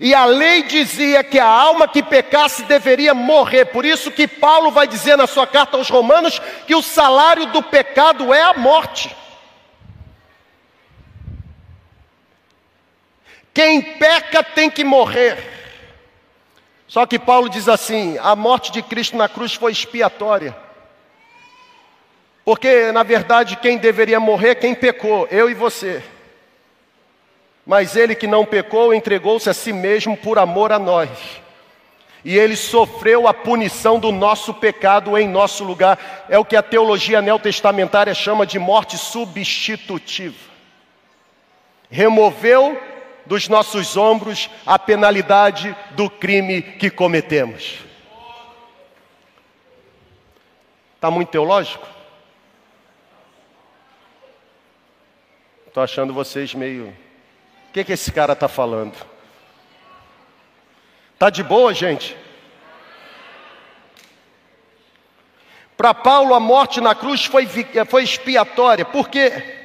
[0.00, 3.66] E a lei dizia que a alma que pecasse deveria morrer.
[3.66, 7.62] Por isso que Paulo vai dizer na sua carta aos Romanos que o salário do
[7.62, 9.14] pecado é a morte.
[13.52, 15.36] Quem peca tem que morrer.
[16.86, 20.56] Só que Paulo diz assim: a morte de Cristo na cruz foi expiatória.
[22.44, 26.02] Porque, na verdade, quem deveria morrer, quem pecou, eu e você.
[27.68, 31.10] Mas ele que não pecou, entregou-se a si mesmo por amor a nós.
[32.24, 36.24] E ele sofreu a punição do nosso pecado em nosso lugar.
[36.30, 40.48] É o que a teologia neotestamentária chama de morte substitutiva.
[41.90, 42.80] Removeu
[43.26, 47.80] dos nossos ombros a penalidade do crime que cometemos.
[50.94, 51.86] Está muito teológico?
[55.66, 56.96] Estou achando vocês meio.
[57.68, 58.94] O que, que esse cara está falando?
[61.14, 62.16] Está de boa, gente?
[65.76, 67.46] Para Paulo, a morte na cruz foi,
[67.86, 68.84] foi expiatória.
[68.84, 69.58] Por quê?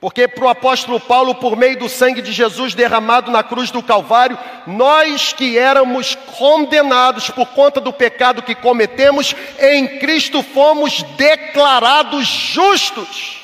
[0.00, 3.82] Porque para o apóstolo Paulo, por meio do sangue de Jesus derramado na cruz do
[3.82, 12.26] Calvário, nós que éramos condenados por conta do pecado que cometemos, em Cristo fomos declarados
[12.26, 13.39] justos.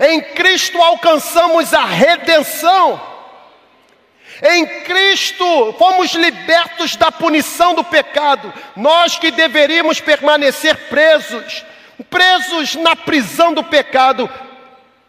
[0.00, 3.00] Em Cristo alcançamos a redenção.
[4.42, 8.52] Em Cristo fomos libertos da punição do pecado.
[8.74, 11.64] Nós que deveríamos permanecer presos,
[12.10, 14.28] presos na prisão do pecado,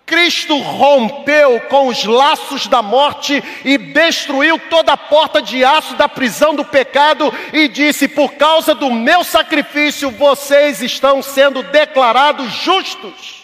[0.06, 6.08] Cristo rompeu com os laços da morte e destruiu toda a porta de aço da
[6.08, 13.35] prisão do pecado e disse: Por causa do meu sacrifício, vocês estão sendo declarados justos.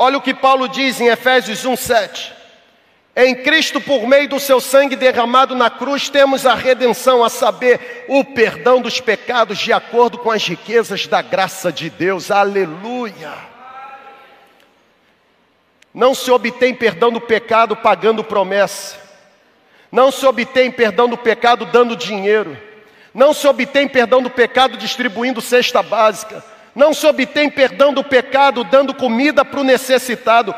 [0.00, 2.32] Olha o que Paulo diz em Efésios 1:7.
[3.16, 8.04] Em Cristo, por meio do seu sangue derramado na cruz, temos a redenção, a saber,
[8.06, 12.30] o perdão dos pecados de acordo com as riquezas da graça de Deus.
[12.30, 13.32] Aleluia!
[15.92, 18.96] Não se obtém perdão do pecado pagando promessa.
[19.90, 22.56] Não se obtém perdão do pecado dando dinheiro.
[23.12, 26.44] Não se obtém perdão do pecado distribuindo cesta básica.
[26.74, 30.54] Não se obtém perdão do pecado dando comida para o necessitado.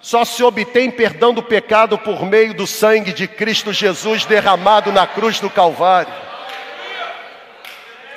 [0.00, 5.06] Só se obtém perdão do pecado por meio do sangue de Cristo Jesus derramado na
[5.06, 6.12] cruz do Calvário.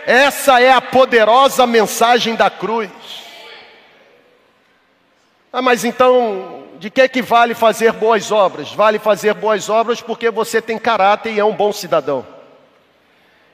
[0.05, 2.89] Essa é a poderosa mensagem da cruz.
[5.51, 8.71] Ah, mas então, de que que vale fazer boas obras?
[8.73, 12.25] Vale fazer boas obras porque você tem caráter e é um bom cidadão.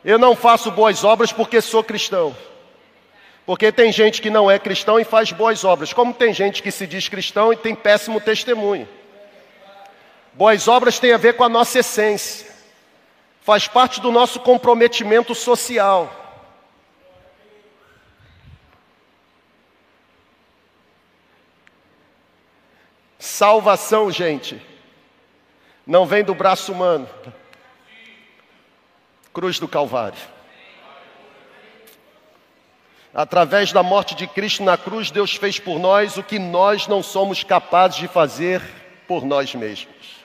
[0.03, 2.35] Eu não faço boas obras porque sou cristão.
[3.45, 6.71] Porque tem gente que não é cristão e faz boas obras, como tem gente que
[6.71, 8.87] se diz cristão e tem péssimo testemunho.
[10.33, 12.47] Boas obras têm a ver com a nossa essência,
[13.41, 16.17] faz parte do nosso comprometimento social.
[23.17, 24.61] Salvação, gente,
[25.85, 27.09] não vem do braço humano.
[29.33, 30.40] Cruz do Calvário.
[33.13, 37.03] Através da morte de Cristo na cruz, Deus fez por nós o que nós não
[37.03, 38.61] somos capazes de fazer
[39.05, 40.21] por nós mesmos.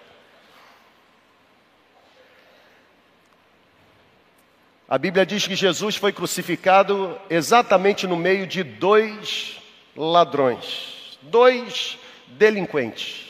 [4.89, 9.61] A Bíblia diz que Jesus foi crucificado exatamente no meio de dois
[9.97, 13.27] ladrões, dois delinquentes.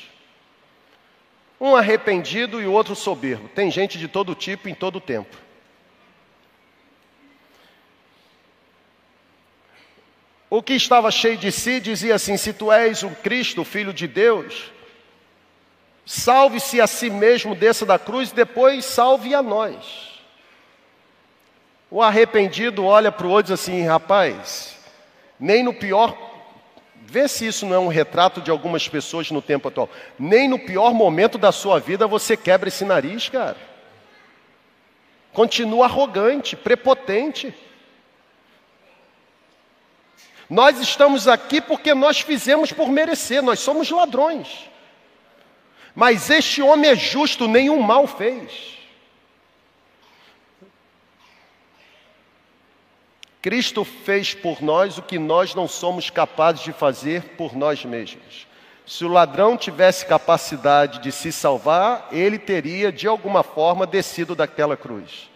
[1.58, 3.48] Um arrependido e o outro soberbo.
[3.48, 5.45] Tem gente de todo tipo em todo tempo.
[10.56, 13.92] O que estava cheio de si dizia assim: Se tu és o Cristo, o Filho
[13.92, 14.72] de Deus,
[16.06, 20.18] salve-se a si mesmo, desça da cruz e depois salve a nós.
[21.90, 24.78] O arrependido olha para o outro e diz assim: Rapaz,
[25.38, 26.16] nem no pior.
[27.02, 29.90] Vê se isso não é um retrato de algumas pessoas no tempo atual.
[30.18, 33.58] Nem no pior momento da sua vida você quebra esse nariz, cara.
[35.34, 37.54] Continua arrogante, prepotente.
[40.48, 44.70] Nós estamos aqui porque nós fizemos por merecer, nós somos ladrões.
[45.94, 48.76] Mas este homem é justo, nenhum mal fez.
[53.42, 58.46] Cristo fez por nós o que nós não somos capazes de fazer por nós mesmos.
[58.84, 64.76] Se o ladrão tivesse capacidade de se salvar, ele teria de alguma forma descido daquela
[64.76, 65.28] cruz.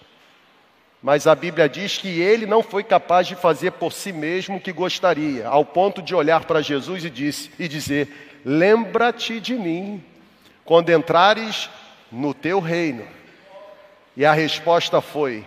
[1.02, 4.60] Mas a Bíblia diz que ele não foi capaz de fazer por si mesmo o
[4.60, 10.04] que gostaria, ao ponto de olhar para Jesus e, disse, e dizer: Lembra-te de mim
[10.64, 11.70] quando entrares
[12.12, 13.06] no teu reino.
[14.16, 15.44] E a resposta foi: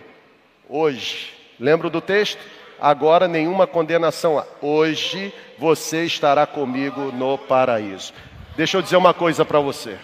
[0.68, 1.32] Hoje.
[1.60, 2.40] Lembra do texto?
[2.80, 4.44] Agora nenhuma condenação.
[4.60, 8.12] Hoje você estará comigo no paraíso.
[8.56, 9.98] Deixa eu dizer uma coisa para você.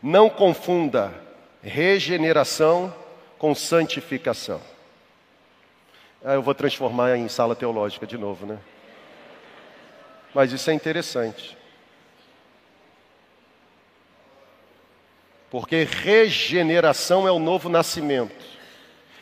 [0.00, 1.12] Não confunda
[1.60, 2.94] regeneração
[3.40, 4.60] com santificação.
[6.22, 8.58] Ah, eu vou transformar em sala teológica de novo, né?
[10.34, 11.56] Mas isso é interessante.
[15.50, 18.44] Porque regeneração é o novo nascimento.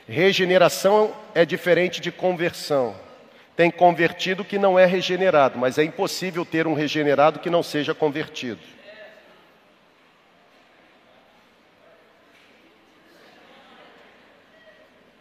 [0.08, 2.96] Regeneração é diferente de conversão.
[3.54, 7.94] Tem convertido que não é regenerado, mas é impossível ter um regenerado que não seja
[7.94, 8.60] convertido.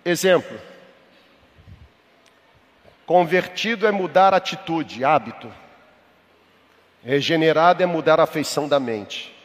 [0.08, 0.58] Exemplo.
[3.06, 5.52] Convertido é mudar atitude, hábito.
[7.04, 9.36] Regenerado é mudar a feição da mente.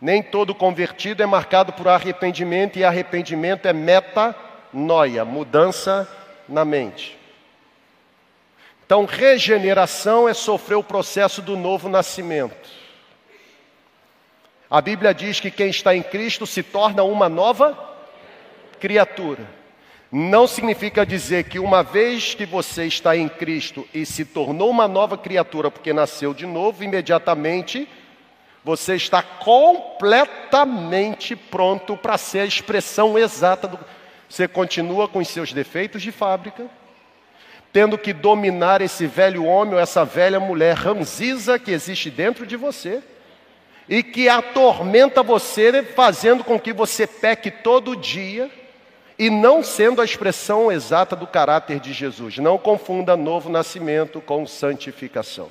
[0.00, 6.08] Nem todo convertido é marcado por arrependimento, e arrependimento é metanoia, mudança
[6.48, 7.18] na mente.
[8.86, 12.70] Então, regeneração é sofrer o processo do novo nascimento.
[14.70, 17.95] A Bíblia diz que quem está em Cristo se torna uma nova
[18.80, 19.46] criatura.
[20.10, 24.86] Não significa dizer que uma vez que você está em Cristo e se tornou uma
[24.86, 27.88] nova criatura porque nasceu de novo, imediatamente
[28.62, 33.78] você está completamente pronto para ser a expressão exata do.
[34.28, 36.66] Você continua com os seus defeitos de fábrica,
[37.72, 42.56] tendo que dominar esse velho homem ou essa velha mulher ranziza que existe dentro de
[42.56, 43.02] você
[43.88, 48.50] e que atormenta você, fazendo com que você peque todo dia
[49.18, 52.38] e não sendo a expressão exata do caráter de Jesus.
[52.38, 55.50] Não confunda novo nascimento com santificação.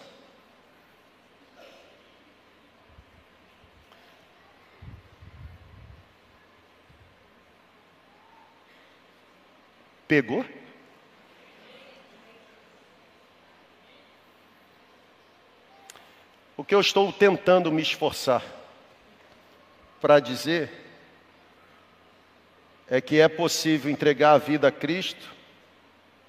[10.08, 10.46] Pegou?
[16.56, 18.44] O que eu estou tentando me esforçar
[20.00, 20.85] para dizer
[22.90, 25.34] é que é possível entregar a vida a Cristo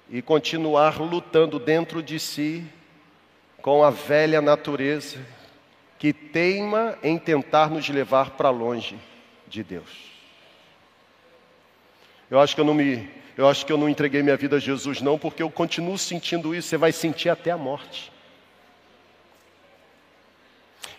[0.09, 2.65] e continuar lutando dentro de si
[3.61, 5.19] com a velha natureza
[5.99, 8.97] que teima em tentar nos levar para longe
[9.47, 10.11] de Deus.
[12.29, 14.59] Eu acho que eu não me Eu acho que eu não entreguei minha vida a
[14.59, 16.69] Jesus, não, porque eu continuo sentindo isso.
[16.69, 18.11] Você vai sentir até a morte.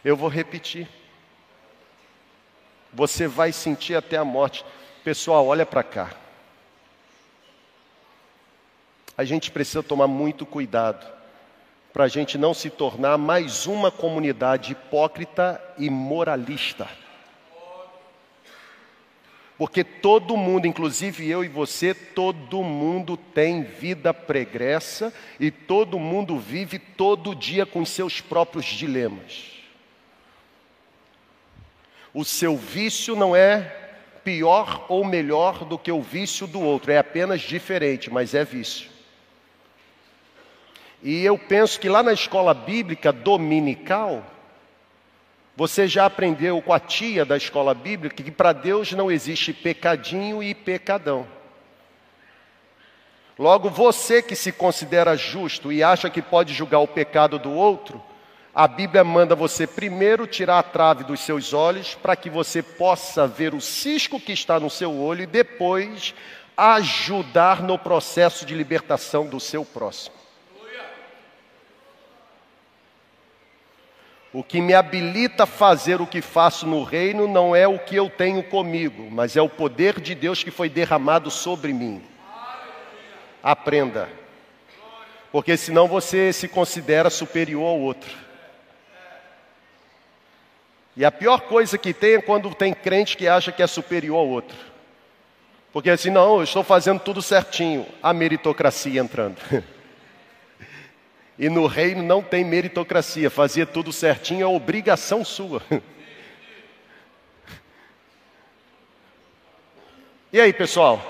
[0.04, 0.88] Eu vou repetir.
[2.92, 4.64] Você vai sentir até a morte.
[5.08, 6.10] Pessoal, olha para cá.
[9.16, 11.10] A gente precisa tomar muito cuidado
[11.94, 16.86] para a gente não se tornar mais uma comunidade hipócrita e moralista.
[19.56, 26.38] Porque todo mundo, inclusive eu e você, todo mundo tem vida pregressa e todo mundo
[26.38, 29.52] vive todo dia com seus próprios dilemas.
[32.12, 33.87] O seu vício não é
[34.28, 38.90] pior ou melhor do que o vício do outro, é apenas diferente, mas é vício.
[41.02, 44.22] E eu penso que lá na escola bíblica dominical,
[45.56, 50.42] você já aprendeu com a tia da escola bíblica que para Deus não existe pecadinho
[50.42, 51.26] e pecadão.
[53.38, 58.02] Logo, você que se considera justo e acha que pode julgar o pecado do outro,
[58.58, 63.24] a Bíblia manda você primeiro tirar a trave dos seus olhos para que você possa
[63.24, 66.12] ver o cisco que está no seu olho e depois
[66.56, 70.16] ajudar no processo de libertação do seu próximo.
[74.32, 77.94] O que me habilita a fazer o que faço no reino não é o que
[77.94, 82.02] eu tenho comigo, mas é o poder de Deus que foi derramado sobre mim.
[83.40, 84.08] Aprenda,
[85.30, 88.26] porque senão você se considera superior ao outro.
[90.98, 94.18] E a pior coisa que tem é quando tem crente que acha que é superior
[94.18, 94.58] ao outro.
[95.72, 99.36] Porque assim, não, eu estou fazendo tudo certinho, a meritocracia entrando.
[101.38, 105.62] e no reino não tem meritocracia, fazer tudo certinho é obrigação sua.
[110.32, 111.00] e aí, pessoal?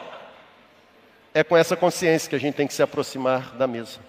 [1.32, 4.00] É com essa consciência que a gente tem que se aproximar da mesa.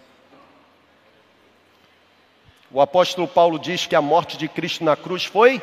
[2.72, 5.62] O apóstolo Paulo diz que a morte de Cristo na cruz foi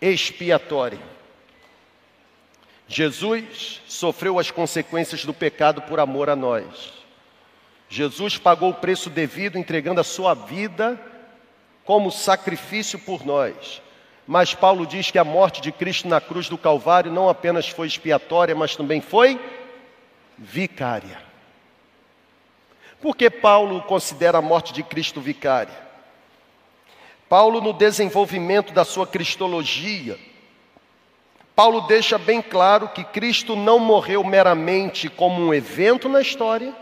[0.00, 1.00] expiatória.
[2.88, 6.92] Jesus sofreu as consequências do pecado por amor a nós.
[7.88, 11.00] Jesus pagou o preço devido, entregando a sua vida
[11.84, 13.82] como sacrifício por nós.
[14.26, 17.86] Mas Paulo diz que a morte de Cristo na cruz do Calvário não apenas foi
[17.86, 19.38] expiatória, mas também foi
[20.38, 21.22] vicária.
[23.00, 25.84] Por que Paulo considera a morte de Cristo vicária?
[27.28, 30.18] Paulo, no desenvolvimento da sua cristologia,
[31.54, 36.74] Paulo deixa bem claro que Cristo não morreu meramente como um evento na história,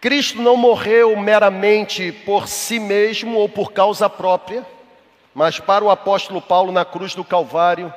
[0.00, 4.66] Cristo não morreu meramente por si mesmo ou por causa própria,
[5.34, 7.92] mas para o apóstolo Paulo na cruz do Calvário,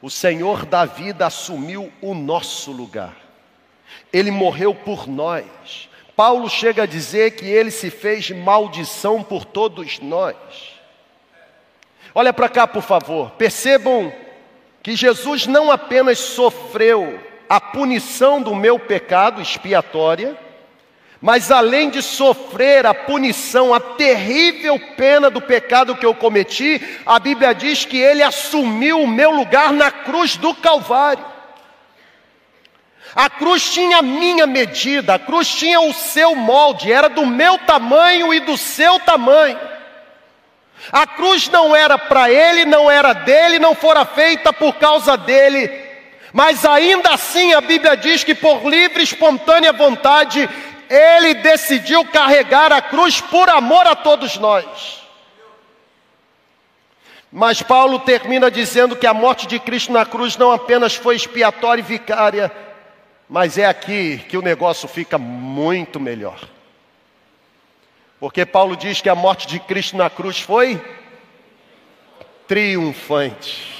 [0.00, 3.16] o Senhor da vida assumiu o nosso lugar.
[4.12, 10.00] Ele morreu por nós, Paulo chega a dizer que ele se fez maldição por todos
[10.00, 10.34] nós.
[12.14, 13.32] Olha para cá, por favor.
[13.32, 14.10] Percebam
[14.82, 20.34] que Jesus não apenas sofreu a punição do meu pecado expiatória,
[21.20, 27.18] mas além de sofrer a punição, a terrível pena do pecado que eu cometi, a
[27.18, 31.35] Bíblia diz que ele assumiu o meu lugar na cruz do Calvário.
[33.16, 37.56] A cruz tinha a minha medida, a cruz tinha o seu molde, era do meu
[37.60, 39.58] tamanho e do seu tamanho.
[40.92, 45.66] A cruz não era para ele, não era dele, não fora feita por causa dele,
[46.30, 50.46] mas ainda assim a Bíblia diz que por livre e espontânea vontade,
[50.90, 55.02] ele decidiu carregar a cruz por amor a todos nós.
[57.32, 61.80] Mas Paulo termina dizendo que a morte de Cristo na cruz não apenas foi expiatória
[61.80, 62.52] e vicária,
[63.28, 66.40] mas é aqui que o negócio fica muito melhor.
[68.18, 70.82] Porque Paulo diz que a morte de Cristo na cruz foi
[72.46, 73.74] triunfante.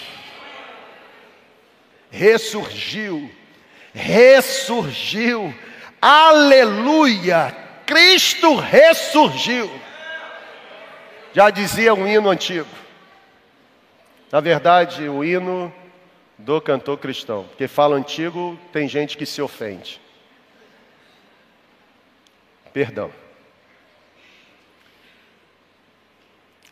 [2.10, 3.30] Ressurgiu,
[3.94, 5.54] ressurgiu,
[6.00, 7.54] aleluia!
[7.86, 9.70] Cristo ressurgiu.
[11.32, 12.66] Já dizia um hino antigo.
[14.32, 15.72] Na verdade, o hino
[16.38, 17.44] do cantor cristão.
[17.44, 20.00] Porque fala antigo, tem gente que se ofende.
[22.72, 23.10] Perdão.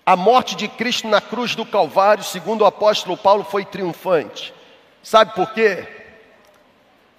[0.05, 4.53] A morte de Cristo na cruz do Calvário, segundo o apóstolo Paulo, foi triunfante.
[5.03, 5.87] Sabe por quê?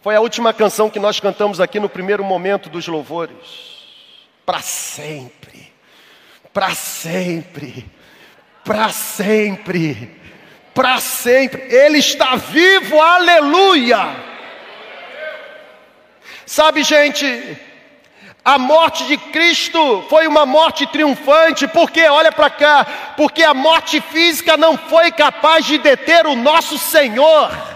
[0.04, 3.74] Foi a última canção que nós cantamos aqui no primeiro momento dos louvores.
[4.46, 5.74] Para sempre,
[6.54, 7.90] para sempre,
[8.64, 10.25] para sempre
[10.76, 11.74] para sempre.
[11.74, 14.16] Ele está vivo, aleluia.
[16.46, 17.58] Sabe, gente,
[18.44, 22.86] a morte de Cristo foi uma morte triunfante, porque, olha para cá,
[23.18, 27.75] porque a morte física não foi capaz de deter o nosso Senhor.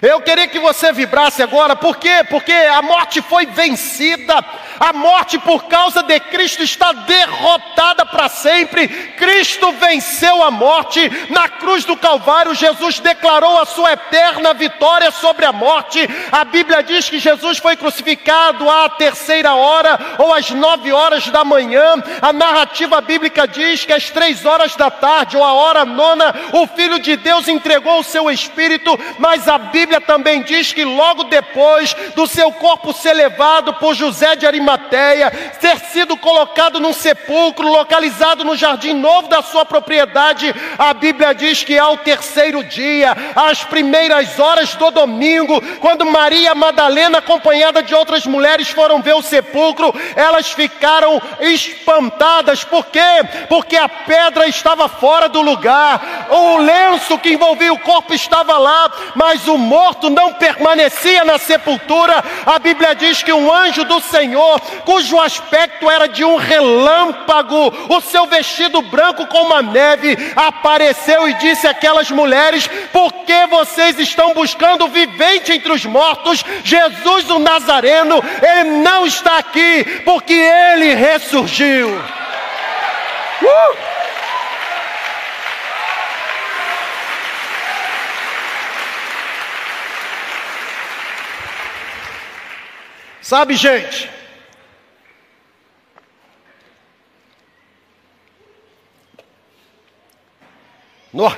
[0.00, 2.24] Eu queria que você vibrasse agora, por quê?
[2.30, 4.42] Porque a morte foi vencida,
[4.78, 8.86] a morte por causa de Cristo está derrotada para sempre.
[8.88, 12.54] Cristo venceu a morte na cruz do Calvário.
[12.54, 16.08] Jesus declarou a sua eterna vitória sobre a morte.
[16.30, 21.44] A Bíblia diz que Jesus foi crucificado à terceira hora ou às nove horas da
[21.44, 22.02] manhã.
[22.22, 26.66] A narrativa bíblica diz que às três horas da tarde ou a hora nona, o
[26.68, 31.24] Filho de Deus entregou o seu Espírito, mas a Bíblia Bíblia também diz que logo
[31.24, 37.66] depois do seu corpo ser levado por José de Arimateia, ter sido colocado num sepulcro
[37.66, 43.64] localizado no jardim novo da sua propriedade, a Bíblia diz que ao terceiro dia, às
[43.64, 49.94] primeiras horas do domingo, quando Maria Madalena, acompanhada de outras mulheres, foram ver o sepulcro,
[50.14, 52.64] elas ficaram espantadas.
[52.64, 53.00] Por quê?
[53.48, 58.90] Porque a pedra estava fora do lugar, o lenço que envolvia o corpo estava lá,
[59.14, 62.24] mas o morto não permanecia na sepultura.
[62.44, 68.00] A Bíblia diz que um anjo do Senhor, cujo aspecto era de um relâmpago, o
[68.00, 74.34] seu vestido branco como a neve, apareceu e disse àquelas mulheres: Por que vocês estão
[74.34, 76.44] buscando o vivente entre os mortos?
[76.64, 81.90] Jesus o Nazareno, ele não está aqui, porque ele ressurgiu.
[83.42, 83.99] Uh!
[93.30, 94.10] Sabe, gente?
[101.12, 101.30] No...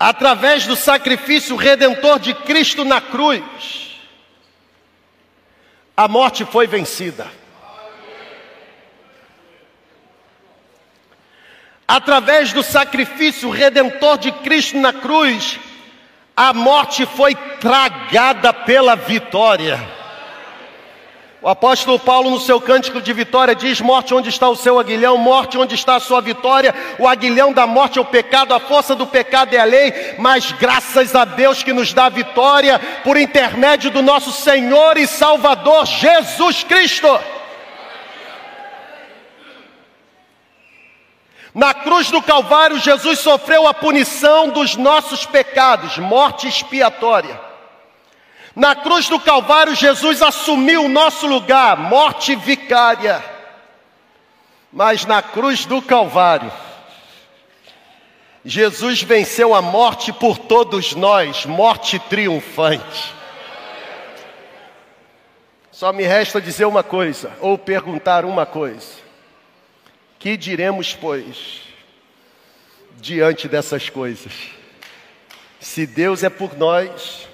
[0.00, 4.00] Através do sacrifício redentor de Cristo na cruz,
[5.94, 7.30] a morte foi vencida.
[11.86, 15.60] Através do sacrifício redentor de Cristo na cruz,
[16.36, 19.80] a morte foi tragada pela vitória.
[21.40, 25.18] O apóstolo Paulo, no seu cântico de vitória, diz: Morte, onde está o seu aguilhão?
[25.18, 26.74] Morte, onde está a sua vitória?
[26.98, 30.52] O aguilhão da morte é o pecado, a força do pecado é a lei, mas
[30.52, 36.64] graças a Deus que nos dá vitória por intermédio do nosso Senhor e Salvador Jesus
[36.64, 37.08] Cristo.
[41.54, 47.40] Na cruz do Calvário, Jesus sofreu a punição dos nossos pecados, morte expiatória.
[48.56, 53.24] Na cruz do Calvário, Jesus assumiu o nosso lugar, morte vicária.
[54.72, 56.50] Mas na cruz do Calvário,
[58.44, 63.14] Jesus venceu a morte por todos nós, morte triunfante.
[65.70, 69.03] Só me resta dizer uma coisa, ou perguntar uma coisa.
[70.24, 71.60] Que diremos, pois,
[72.96, 74.32] diante dessas coisas?
[75.60, 77.28] Se Deus é por nós,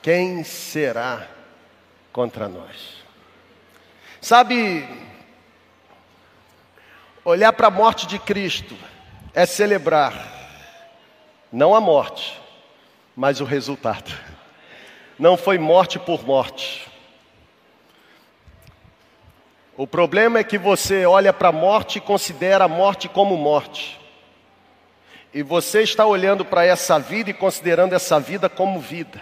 [0.00, 1.26] quem será
[2.12, 3.02] contra nós?
[4.20, 4.88] Sabe,
[7.24, 8.78] olhar para a morte de Cristo
[9.34, 10.14] é celebrar,
[11.50, 12.40] não a morte,
[13.16, 14.16] mas o resultado.
[15.18, 16.88] Não foi morte por morte,
[19.76, 24.00] o problema é que você olha para a morte e considera a morte como morte.
[25.32, 29.20] E você está olhando para essa vida e considerando essa vida como vida.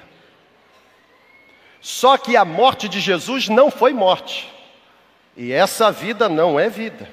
[1.80, 4.52] Só que a morte de Jesus não foi morte.
[5.34, 7.08] E essa vida não é vida.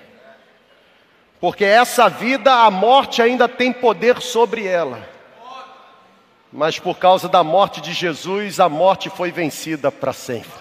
[1.40, 5.08] Porque essa vida, a morte ainda tem poder sobre ela.
[6.52, 10.52] Mas por causa da morte de Jesus, a morte foi vencida para sempre.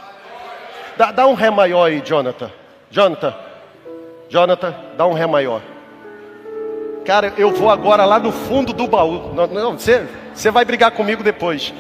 [0.97, 2.53] Dá, dá um ré maior aí, Jonathan.
[2.91, 3.35] Jonathan,
[4.29, 5.61] Jonathan, dá um ré maior.
[7.05, 9.33] Cara, eu vou agora lá no fundo do baú.
[9.35, 11.73] Não, não você, você vai brigar comigo depois.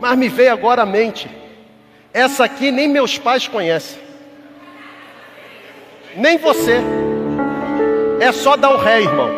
[0.00, 1.28] Mas me veio agora à mente.
[2.12, 4.00] Essa aqui nem meus pais conhecem.
[6.16, 6.80] Nem você.
[8.20, 9.28] É só dar o ré, irmão.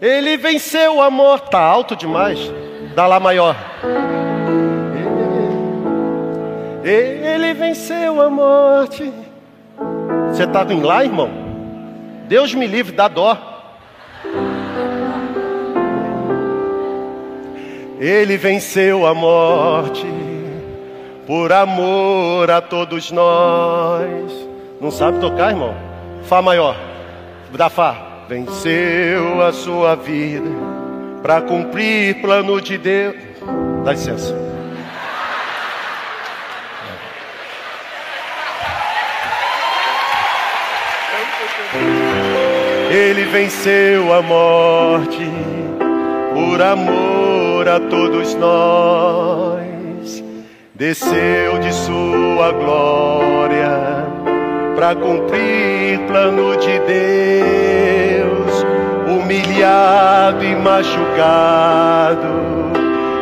[0.00, 1.40] Ele venceu o amor.
[1.40, 2.38] Tá alto demais.
[2.94, 3.56] Dá lá maior.
[6.84, 9.10] Ele venceu a morte.
[10.28, 11.30] Você estava em lá, irmão?
[12.28, 13.38] Deus me livre, dá dó.
[17.98, 20.06] Ele venceu a morte
[21.26, 24.30] por amor a todos nós.
[24.78, 25.74] Não sabe tocar, irmão?
[26.24, 26.76] Fá maior.
[27.50, 28.26] Dá Fá.
[28.28, 30.50] venceu a sua vida
[31.22, 33.16] para cumprir plano de Deus.
[33.84, 34.53] Dá licença.
[42.94, 45.28] Ele venceu a morte
[46.32, 50.22] por amor a todos nós.
[50.76, 54.06] Desceu de sua glória
[54.76, 58.64] para cumprir plano de Deus.
[59.08, 62.28] Humilhado e machucado,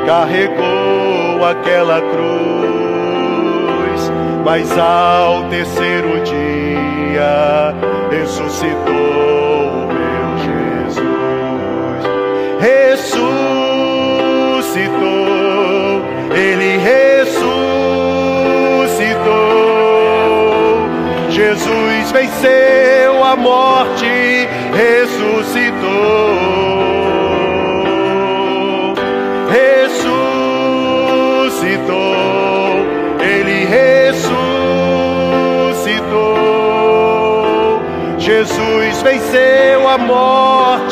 [0.04, 2.92] carregou aquela cruz,
[4.44, 7.74] mas ao terceiro dia
[8.10, 9.41] ressuscitou
[12.62, 13.26] ressuscitou,
[16.32, 17.42] ele ressuscitou.
[21.28, 25.72] Jesus venceu a morte, ressuscitou.
[29.50, 30.22] Ressuscitou,
[33.20, 34.52] ele ressuscitou.
[38.18, 40.91] Jesus venceu a morte,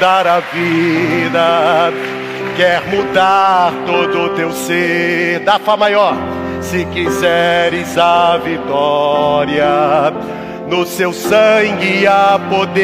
[0.00, 1.92] quer te dar a vida,
[2.56, 5.40] quer mudar todo o teu ser.
[5.40, 6.14] Dá Fá maior,
[6.60, 10.12] se quiseres a vitória.
[10.68, 12.78] No seu sangue há poder,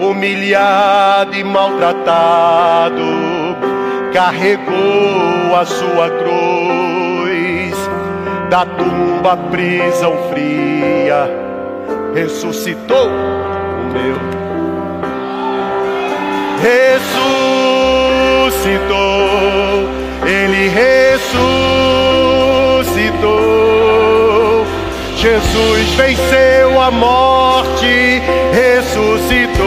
[0.00, 3.00] humilhado e maltratado,
[4.12, 7.74] carregou a sua cruz
[8.50, 11.30] da tumba prisão fria,
[12.12, 14.43] ressuscitou o meu.
[16.64, 17.04] Ressuscitou,
[20.26, 21.34] ele ressuscitou.
[25.14, 28.22] Jesus venceu a morte,
[28.54, 29.64] ressuscitou.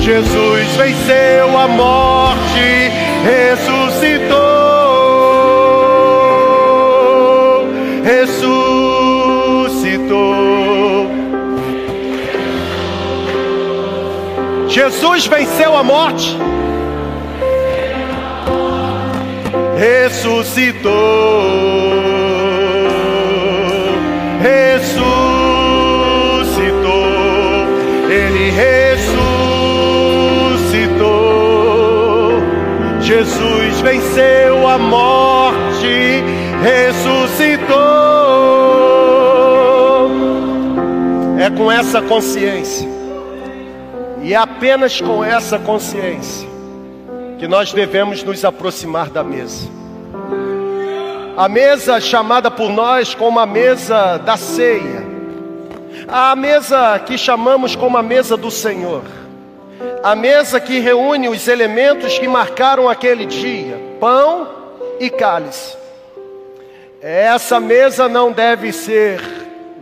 [0.00, 2.09] Jesus venceu a morte,
[14.90, 16.36] Jesus venceu a morte,
[19.78, 20.90] ressuscitou.
[33.00, 36.24] Jesus venceu a morte,
[36.62, 37.76] ressuscitou.
[41.38, 42.89] É com essa consciência,
[44.60, 46.46] apenas com essa consciência,
[47.38, 49.66] que nós devemos nos aproximar da mesa.
[51.34, 55.02] A mesa chamada por nós como a mesa da ceia,
[56.06, 59.02] a mesa que chamamos como a mesa do Senhor
[60.02, 64.46] a mesa que reúne os elementos que marcaram aquele dia: pão
[64.98, 65.74] e cálice.
[67.00, 69.22] Essa mesa não deve ser,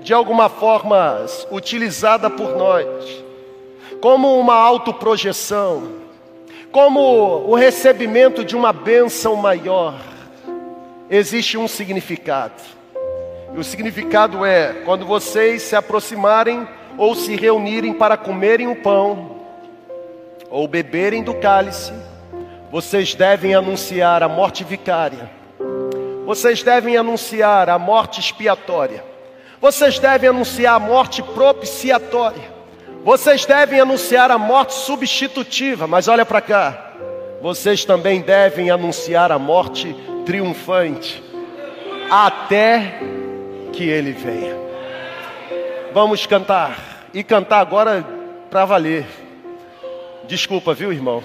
[0.00, 3.27] de alguma forma, utilizada por nós
[4.00, 5.92] como uma autoprojeção,
[6.70, 10.00] como o recebimento de uma bênção maior.
[11.10, 12.62] Existe um significado.
[13.54, 16.68] E o significado é quando vocês se aproximarem
[16.98, 19.36] ou se reunirem para comerem o pão
[20.50, 21.92] ou beberem do cálice,
[22.70, 25.30] vocês devem anunciar a morte vicária,
[26.26, 29.02] vocês devem anunciar a morte expiatória,
[29.60, 32.57] vocês devem anunciar a morte propiciatória,
[33.08, 36.92] vocês devem anunciar a morte substitutiva, mas olha para cá,
[37.40, 39.96] vocês também devem anunciar a morte
[40.26, 41.24] triunfante,
[42.10, 43.00] até
[43.72, 44.54] que ele venha.
[45.94, 48.04] Vamos cantar, e cantar agora
[48.50, 49.06] para valer.
[50.26, 51.22] Desculpa, viu, irmão?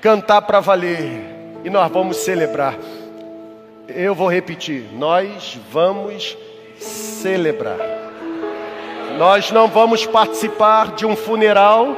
[0.00, 1.20] Cantar para valer.
[1.62, 2.74] E nós vamos celebrar.
[3.86, 4.86] Eu vou repetir.
[4.94, 6.34] Nós vamos
[6.78, 8.03] celebrar.
[9.18, 11.88] Nós não vamos participar de um funeral.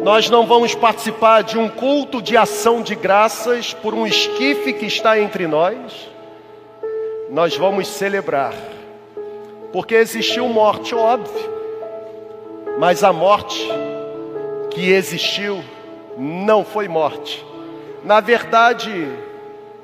[0.00, 4.86] Nós não vamos participar de um culto de ação de graças por um esquife que
[4.86, 6.08] está entre nós.
[7.30, 8.54] Nós vamos celebrar.
[9.72, 11.50] Porque existiu morte, óbvio.
[12.78, 13.68] Mas a morte
[14.70, 15.62] que existiu
[16.16, 17.44] não foi morte.
[18.04, 19.08] Na verdade,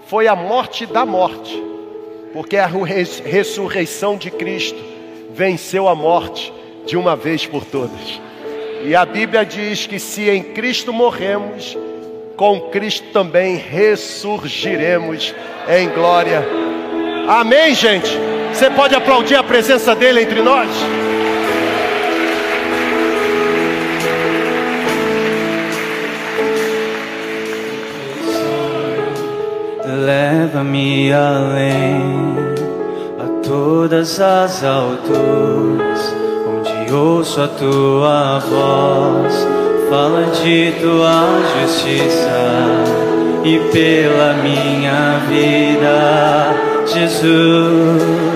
[0.07, 1.65] foi a morte da morte.
[2.33, 4.79] porque a res- ressurreição de Cristo
[5.39, 6.53] venceu a morte
[6.85, 8.21] de uma vez por todas.
[8.85, 11.79] E a Bíblia diz que se em Cristo morremos,
[12.37, 15.33] com Cristo também ressurgiremos
[15.69, 16.45] em glória.
[17.29, 18.11] Amém, gente?
[18.53, 20.69] Você pode aplaudir a presença dele entre nós?
[29.85, 32.28] Leva-me além
[33.49, 36.15] todas as alturas,
[36.47, 39.49] onde ouço a tua voz,
[39.89, 41.25] fala de tua
[41.61, 42.41] justiça
[43.45, 46.55] e pela minha vida,
[46.87, 48.29] Jesus.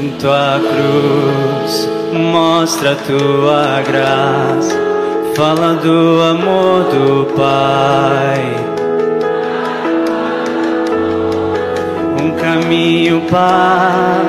[0.00, 4.87] é tua cruz mostra tua graça,
[5.38, 8.42] fala do amor do Pai.
[12.20, 14.20] Um caminho para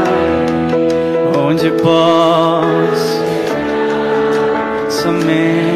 [1.35, 3.23] onde posso
[4.87, 5.68] somente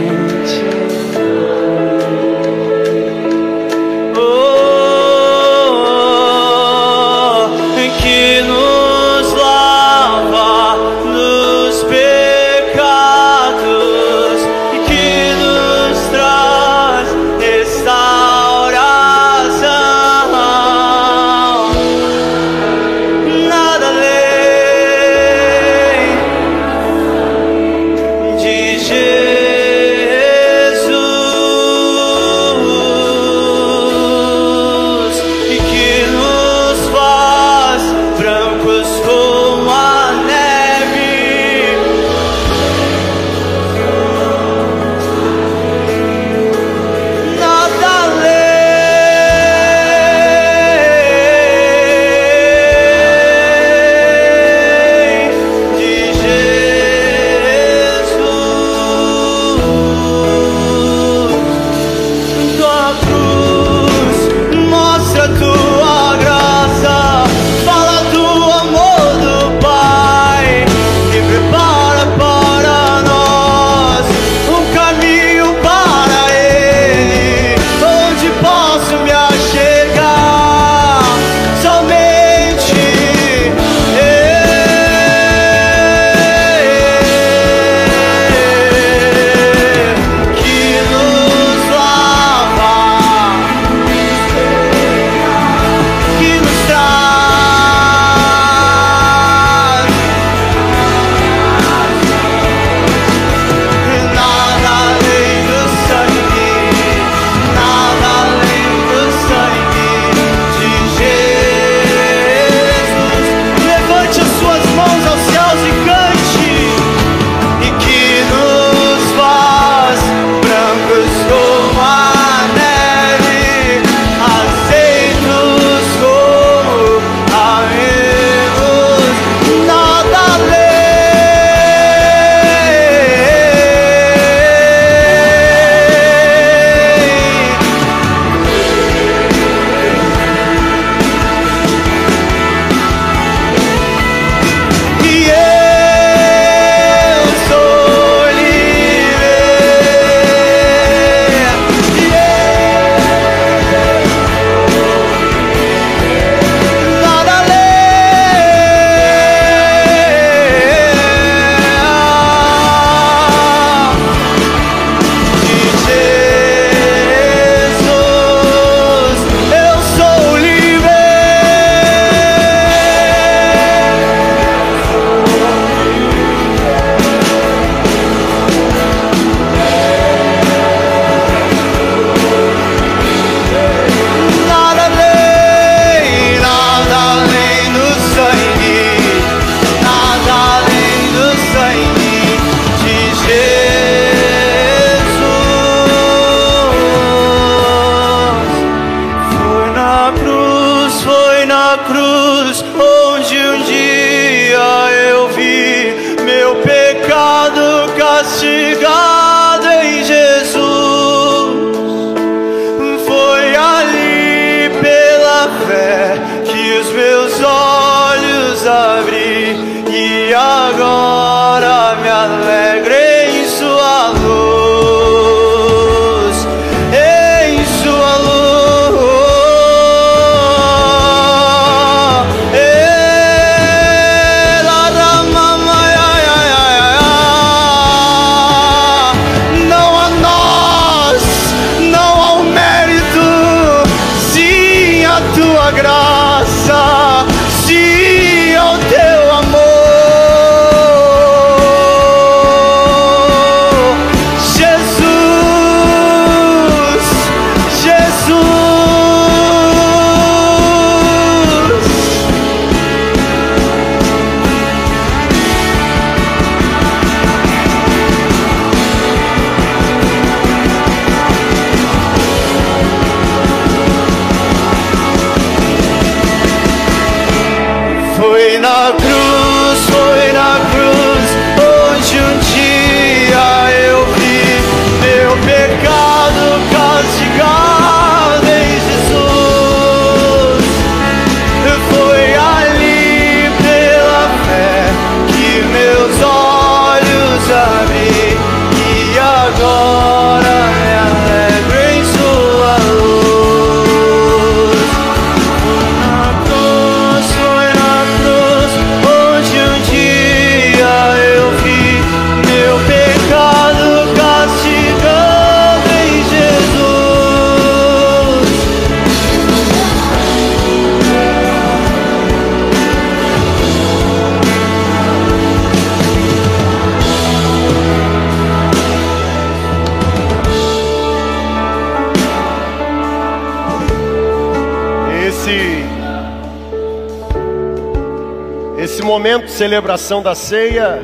[339.33, 341.01] momento celebração da ceia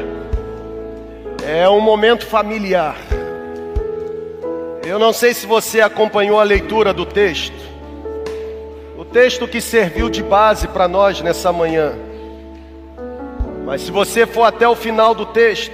[1.43, 2.95] é um momento familiar.
[4.86, 7.57] Eu não sei se você acompanhou a leitura do texto.
[8.95, 11.93] O texto que serviu de base para nós nessa manhã.
[13.65, 15.73] Mas se você for até o final do texto,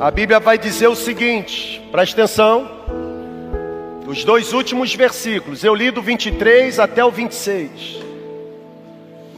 [0.00, 2.68] a Bíblia vai dizer o seguinte, presta atenção.
[4.08, 7.99] Os dois últimos versículos, eu li do 23 até o 26.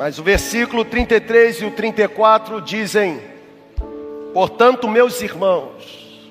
[0.05, 3.23] Mas o versículo 33 e o 34 dizem:
[4.35, 6.29] Portanto, meus irmãos,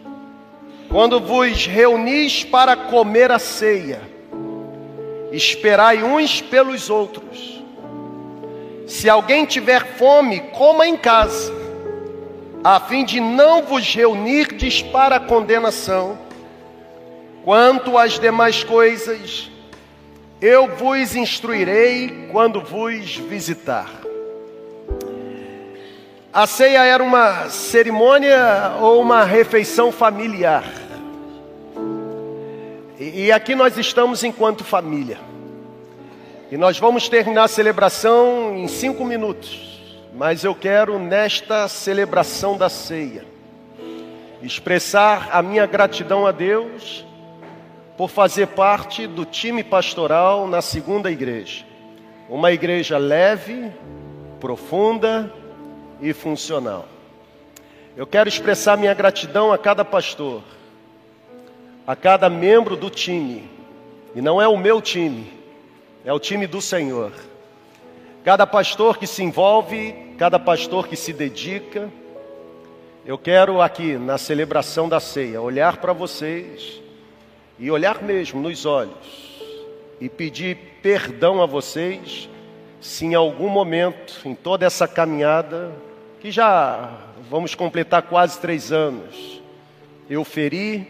[0.89, 4.01] quando vos reunis para comer a ceia,
[5.31, 7.63] esperai uns pelos outros.
[8.85, 11.53] Se alguém tiver fome, coma em casa,
[12.61, 16.19] a fim de não vos reunirdes para condenação.
[17.45, 19.50] Quanto às demais coisas,
[20.41, 23.87] eu vos instruirei quando vos visitar.
[26.33, 30.63] A ceia era uma cerimônia ou uma refeição familiar.
[32.97, 35.19] E, aqui nós estamos enquanto família.
[36.51, 39.79] E nós vamos terminar a celebração em cinco minutos.
[40.13, 43.25] Mas eu quero, nesta celebração da ceia,
[44.41, 47.05] expressar a minha gratidão a Deus
[48.01, 51.63] por fazer parte do time pastoral na segunda igreja.
[52.27, 53.71] Uma igreja leve,
[54.39, 55.31] profunda
[56.01, 56.87] e funcional.
[57.95, 60.41] Eu quero expressar minha gratidão a cada pastor,
[61.85, 63.47] a cada membro do time.
[64.15, 65.31] E não é o meu time,
[66.03, 67.11] é o time do Senhor.
[68.23, 71.87] Cada pastor que se envolve, cada pastor que se dedica.
[73.05, 76.81] Eu quero aqui na celebração da ceia olhar para vocês
[77.61, 79.21] e olhar mesmo nos olhos
[80.01, 82.27] e pedir perdão a vocês
[82.81, 85.71] se em algum momento, em toda essa caminhada,
[86.19, 86.97] que já
[87.29, 89.43] vamos completar quase três anos,
[90.09, 90.87] eu feri,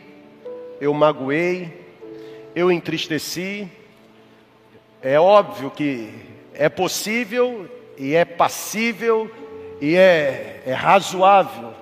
[0.79, 1.85] eu magoei,
[2.55, 3.67] eu entristeci.
[5.01, 6.09] É óbvio que
[6.53, 9.29] é possível e é passível
[9.81, 11.73] e é, é razoável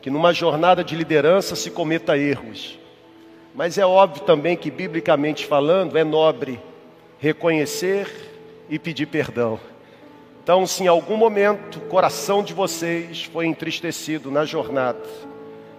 [0.00, 2.79] que numa jornada de liderança se cometa erros.
[3.54, 6.60] Mas é óbvio também que, biblicamente falando, é nobre
[7.18, 8.30] reconhecer
[8.68, 9.58] e pedir perdão.
[10.42, 15.00] Então, se em algum momento o coração de vocês foi entristecido na jornada,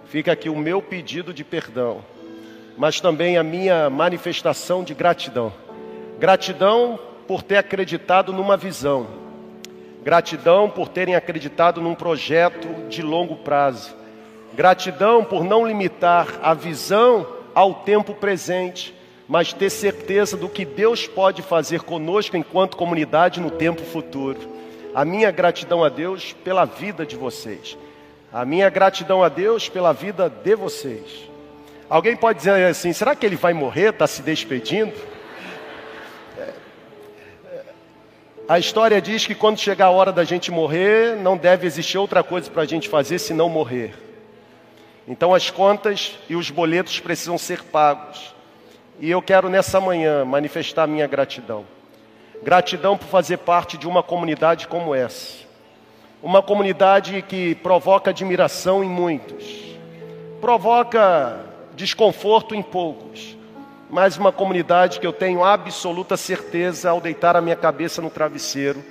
[0.05, 2.03] fica aqui o meu pedido de perdão,
[2.77, 5.51] mas também a minha manifestação de gratidão.
[6.19, 9.07] Gratidão por ter acreditado numa visão,
[10.03, 13.95] gratidão por terem acreditado num projeto de longo prazo,
[14.53, 18.93] gratidão por não limitar a visão ao tempo presente,
[19.27, 24.39] mas ter certeza do que Deus pode fazer conosco enquanto comunidade no tempo futuro.
[24.93, 27.77] A minha gratidão a Deus pela vida de vocês.
[28.31, 31.29] A minha gratidão a Deus pela vida de vocês.
[31.89, 33.89] Alguém pode dizer assim: será que ele vai morrer?
[33.89, 34.93] Está se despedindo?
[38.47, 42.21] A história diz que quando chegar a hora da gente morrer, não deve existir outra
[42.21, 44.10] coisa para a gente fazer senão morrer.
[45.11, 48.33] Então as contas e os boletos precisam ser pagos.
[48.97, 51.65] E eu quero nessa manhã manifestar minha gratidão.
[52.41, 55.39] Gratidão por fazer parte de uma comunidade como essa.
[56.23, 59.75] Uma comunidade que provoca admiração em muitos,
[60.39, 61.45] provoca
[61.75, 63.35] desconforto em poucos,
[63.89, 68.81] mas uma comunidade que eu tenho absoluta certeza ao deitar a minha cabeça no travesseiro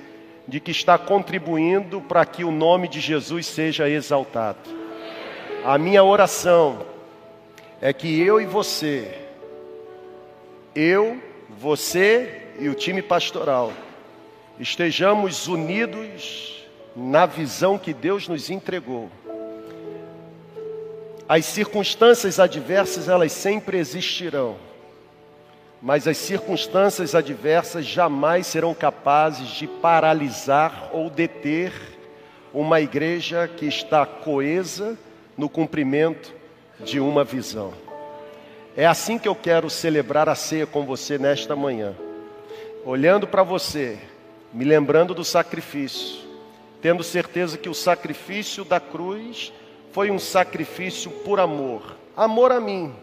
[0.47, 4.80] de que está contribuindo para que o nome de Jesus seja exaltado.
[5.63, 6.83] A minha oração
[7.79, 9.15] é que eu e você,
[10.73, 13.71] eu, você e o time pastoral,
[14.59, 19.07] estejamos unidos na visão que Deus nos entregou.
[21.29, 24.55] As circunstâncias adversas, elas sempre existirão,
[25.79, 31.71] mas as circunstâncias adversas jamais serão capazes de paralisar ou deter
[32.51, 34.97] uma igreja que está coesa
[35.41, 36.31] no cumprimento
[36.79, 37.73] de uma visão.
[38.77, 41.95] É assim que eu quero celebrar a ceia com você nesta manhã.
[42.85, 43.97] Olhando para você,
[44.53, 46.19] me lembrando do sacrifício,
[46.79, 49.51] tendo certeza que o sacrifício da cruz
[49.91, 51.97] foi um sacrifício por amor.
[52.15, 52.93] Amor a mim,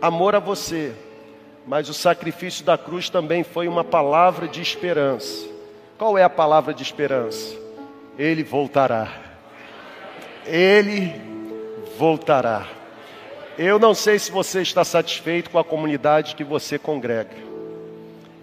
[0.00, 0.94] amor a você.
[1.66, 5.48] Mas o sacrifício da cruz também foi uma palavra de esperança.
[5.98, 7.56] Qual é a palavra de esperança?
[8.16, 9.27] Ele voltará.
[10.48, 11.12] Ele
[11.98, 12.66] voltará.
[13.58, 17.36] Eu não sei se você está satisfeito com a comunidade que você congrega.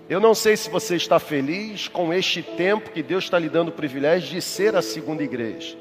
[0.08, 3.70] Eu não sei se você está feliz com este tempo que Deus está lhe dando
[3.70, 5.76] o privilégio de ser a segunda igreja.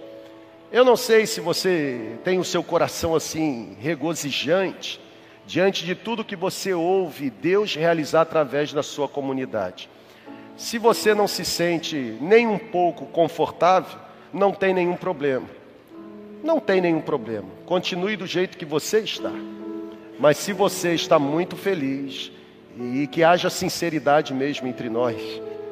[0.73, 4.99] Eu não sei se você tem o seu coração assim regozijante
[5.47, 9.91] diante de tudo que você ouve Deus realizar através da sua comunidade.
[10.57, 13.99] Se você não se sente nem um pouco confortável,
[14.33, 15.64] não tem nenhum problema.
[16.45, 17.49] Não tem nenhum problema.
[17.65, 19.33] Continue do jeito que você está.
[20.21, 22.31] Mas se você está muito feliz,
[22.79, 25.17] e que haja sinceridade mesmo entre nós,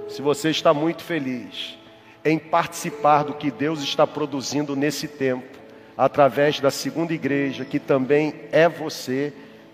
[0.08, 1.76] se você está muito feliz
[2.24, 5.58] em participar do que Deus está produzindo nesse tempo,
[5.94, 9.30] através da segunda igreja, que também é você,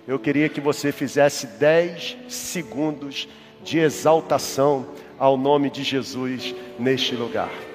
[0.07, 3.29] eu queria que você fizesse 10 segundos
[3.63, 4.85] de exaltação
[5.17, 7.68] ao nome de Jesus neste lugar.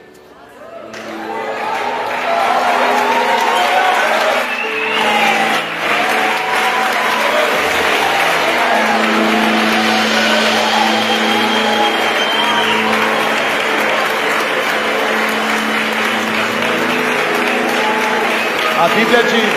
[18.83, 19.53] A Bíblia diz.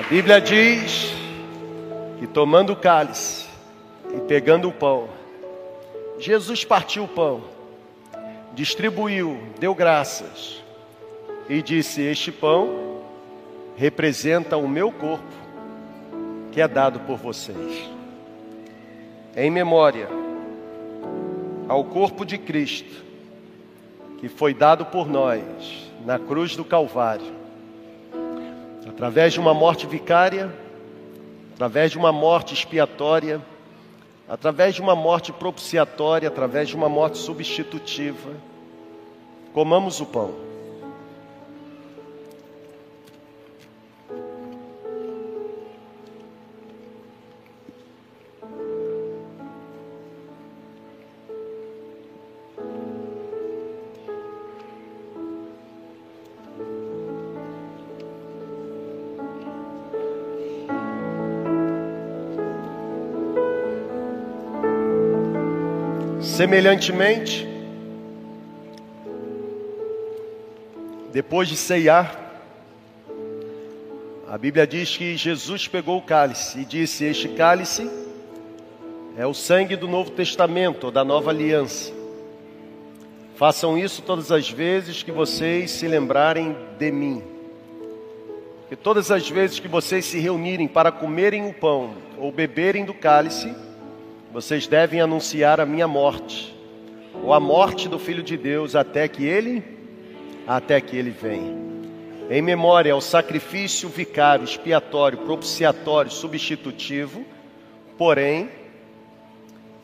[0.00, 1.12] A Bíblia diz
[2.18, 3.44] que tomando o cálice
[4.16, 5.10] e pegando o pão,
[6.18, 7.44] Jesus partiu o pão,
[8.54, 10.62] distribuiu, deu graças
[11.46, 13.02] e disse: Este pão
[13.76, 15.34] representa o meu corpo
[16.52, 17.90] que é dado por vocês.
[19.36, 20.08] Em memória
[21.68, 23.01] ao corpo de Cristo
[24.22, 25.42] que foi dado por nós
[26.06, 27.26] na cruz do Calvário,
[28.88, 30.48] através de uma morte vicária,
[31.52, 33.42] através de uma morte expiatória,
[34.28, 38.30] através de uma morte propiciatória, através de uma morte substitutiva.
[39.52, 40.51] Comamos o pão.
[66.42, 67.46] Semelhantemente,
[71.12, 72.18] depois de ceiar,
[74.28, 77.88] a Bíblia diz que Jesus pegou o cálice e disse: Este cálice
[79.16, 81.92] é o sangue do Novo Testamento, da nova aliança.
[83.36, 87.22] Façam isso todas as vezes que vocês se lembrarem de mim.
[88.68, 92.94] Que todas as vezes que vocês se reunirem para comerem o pão ou beberem do
[92.94, 93.54] cálice,
[94.32, 96.56] vocês devem anunciar a minha morte,
[97.22, 99.62] ou a morte do Filho de Deus, até que ele,
[100.46, 101.54] até que ele venha.
[102.30, 107.26] Em memória ao sacrifício vicário, expiatório, propiciatório, substitutivo,
[107.98, 108.48] porém,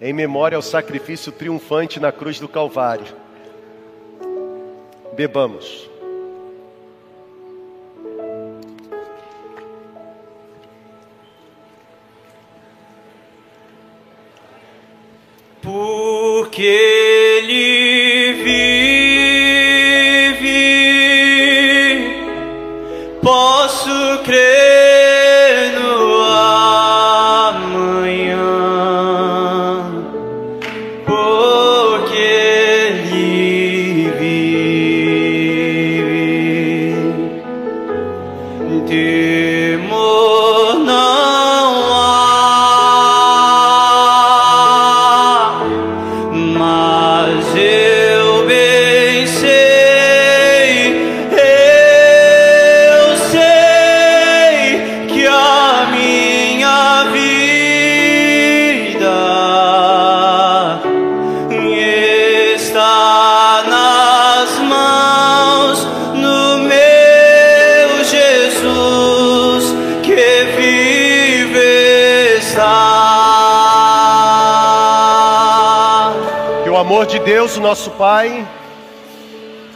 [0.01, 3.07] em memória ao sacrifício triunfante na cruz do Calvário.
[5.15, 5.88] Bebamos.
[77.39, 78.45] Deus, nosso Pai,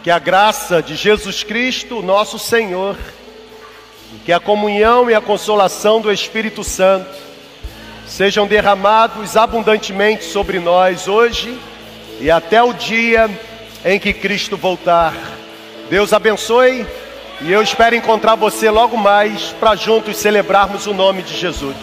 [0.02, 2.96] que a graça de Jesus Cristo, nosso Senhor,
[4.24, 7.08] que a comunhão e a consolação do Espírito Santo
[8.04, 11.56] sejam derramados abundantemente sobre nós hoje
[12.20, 13.30] e até o dia
[13.84, 15.14] em que Cristo voltar.
[15.88, 16.84] Deus abençoe
[17.42, 21.76] e eu espero encontrar você logo mais para juntos celebrarmos o nome de Jesus.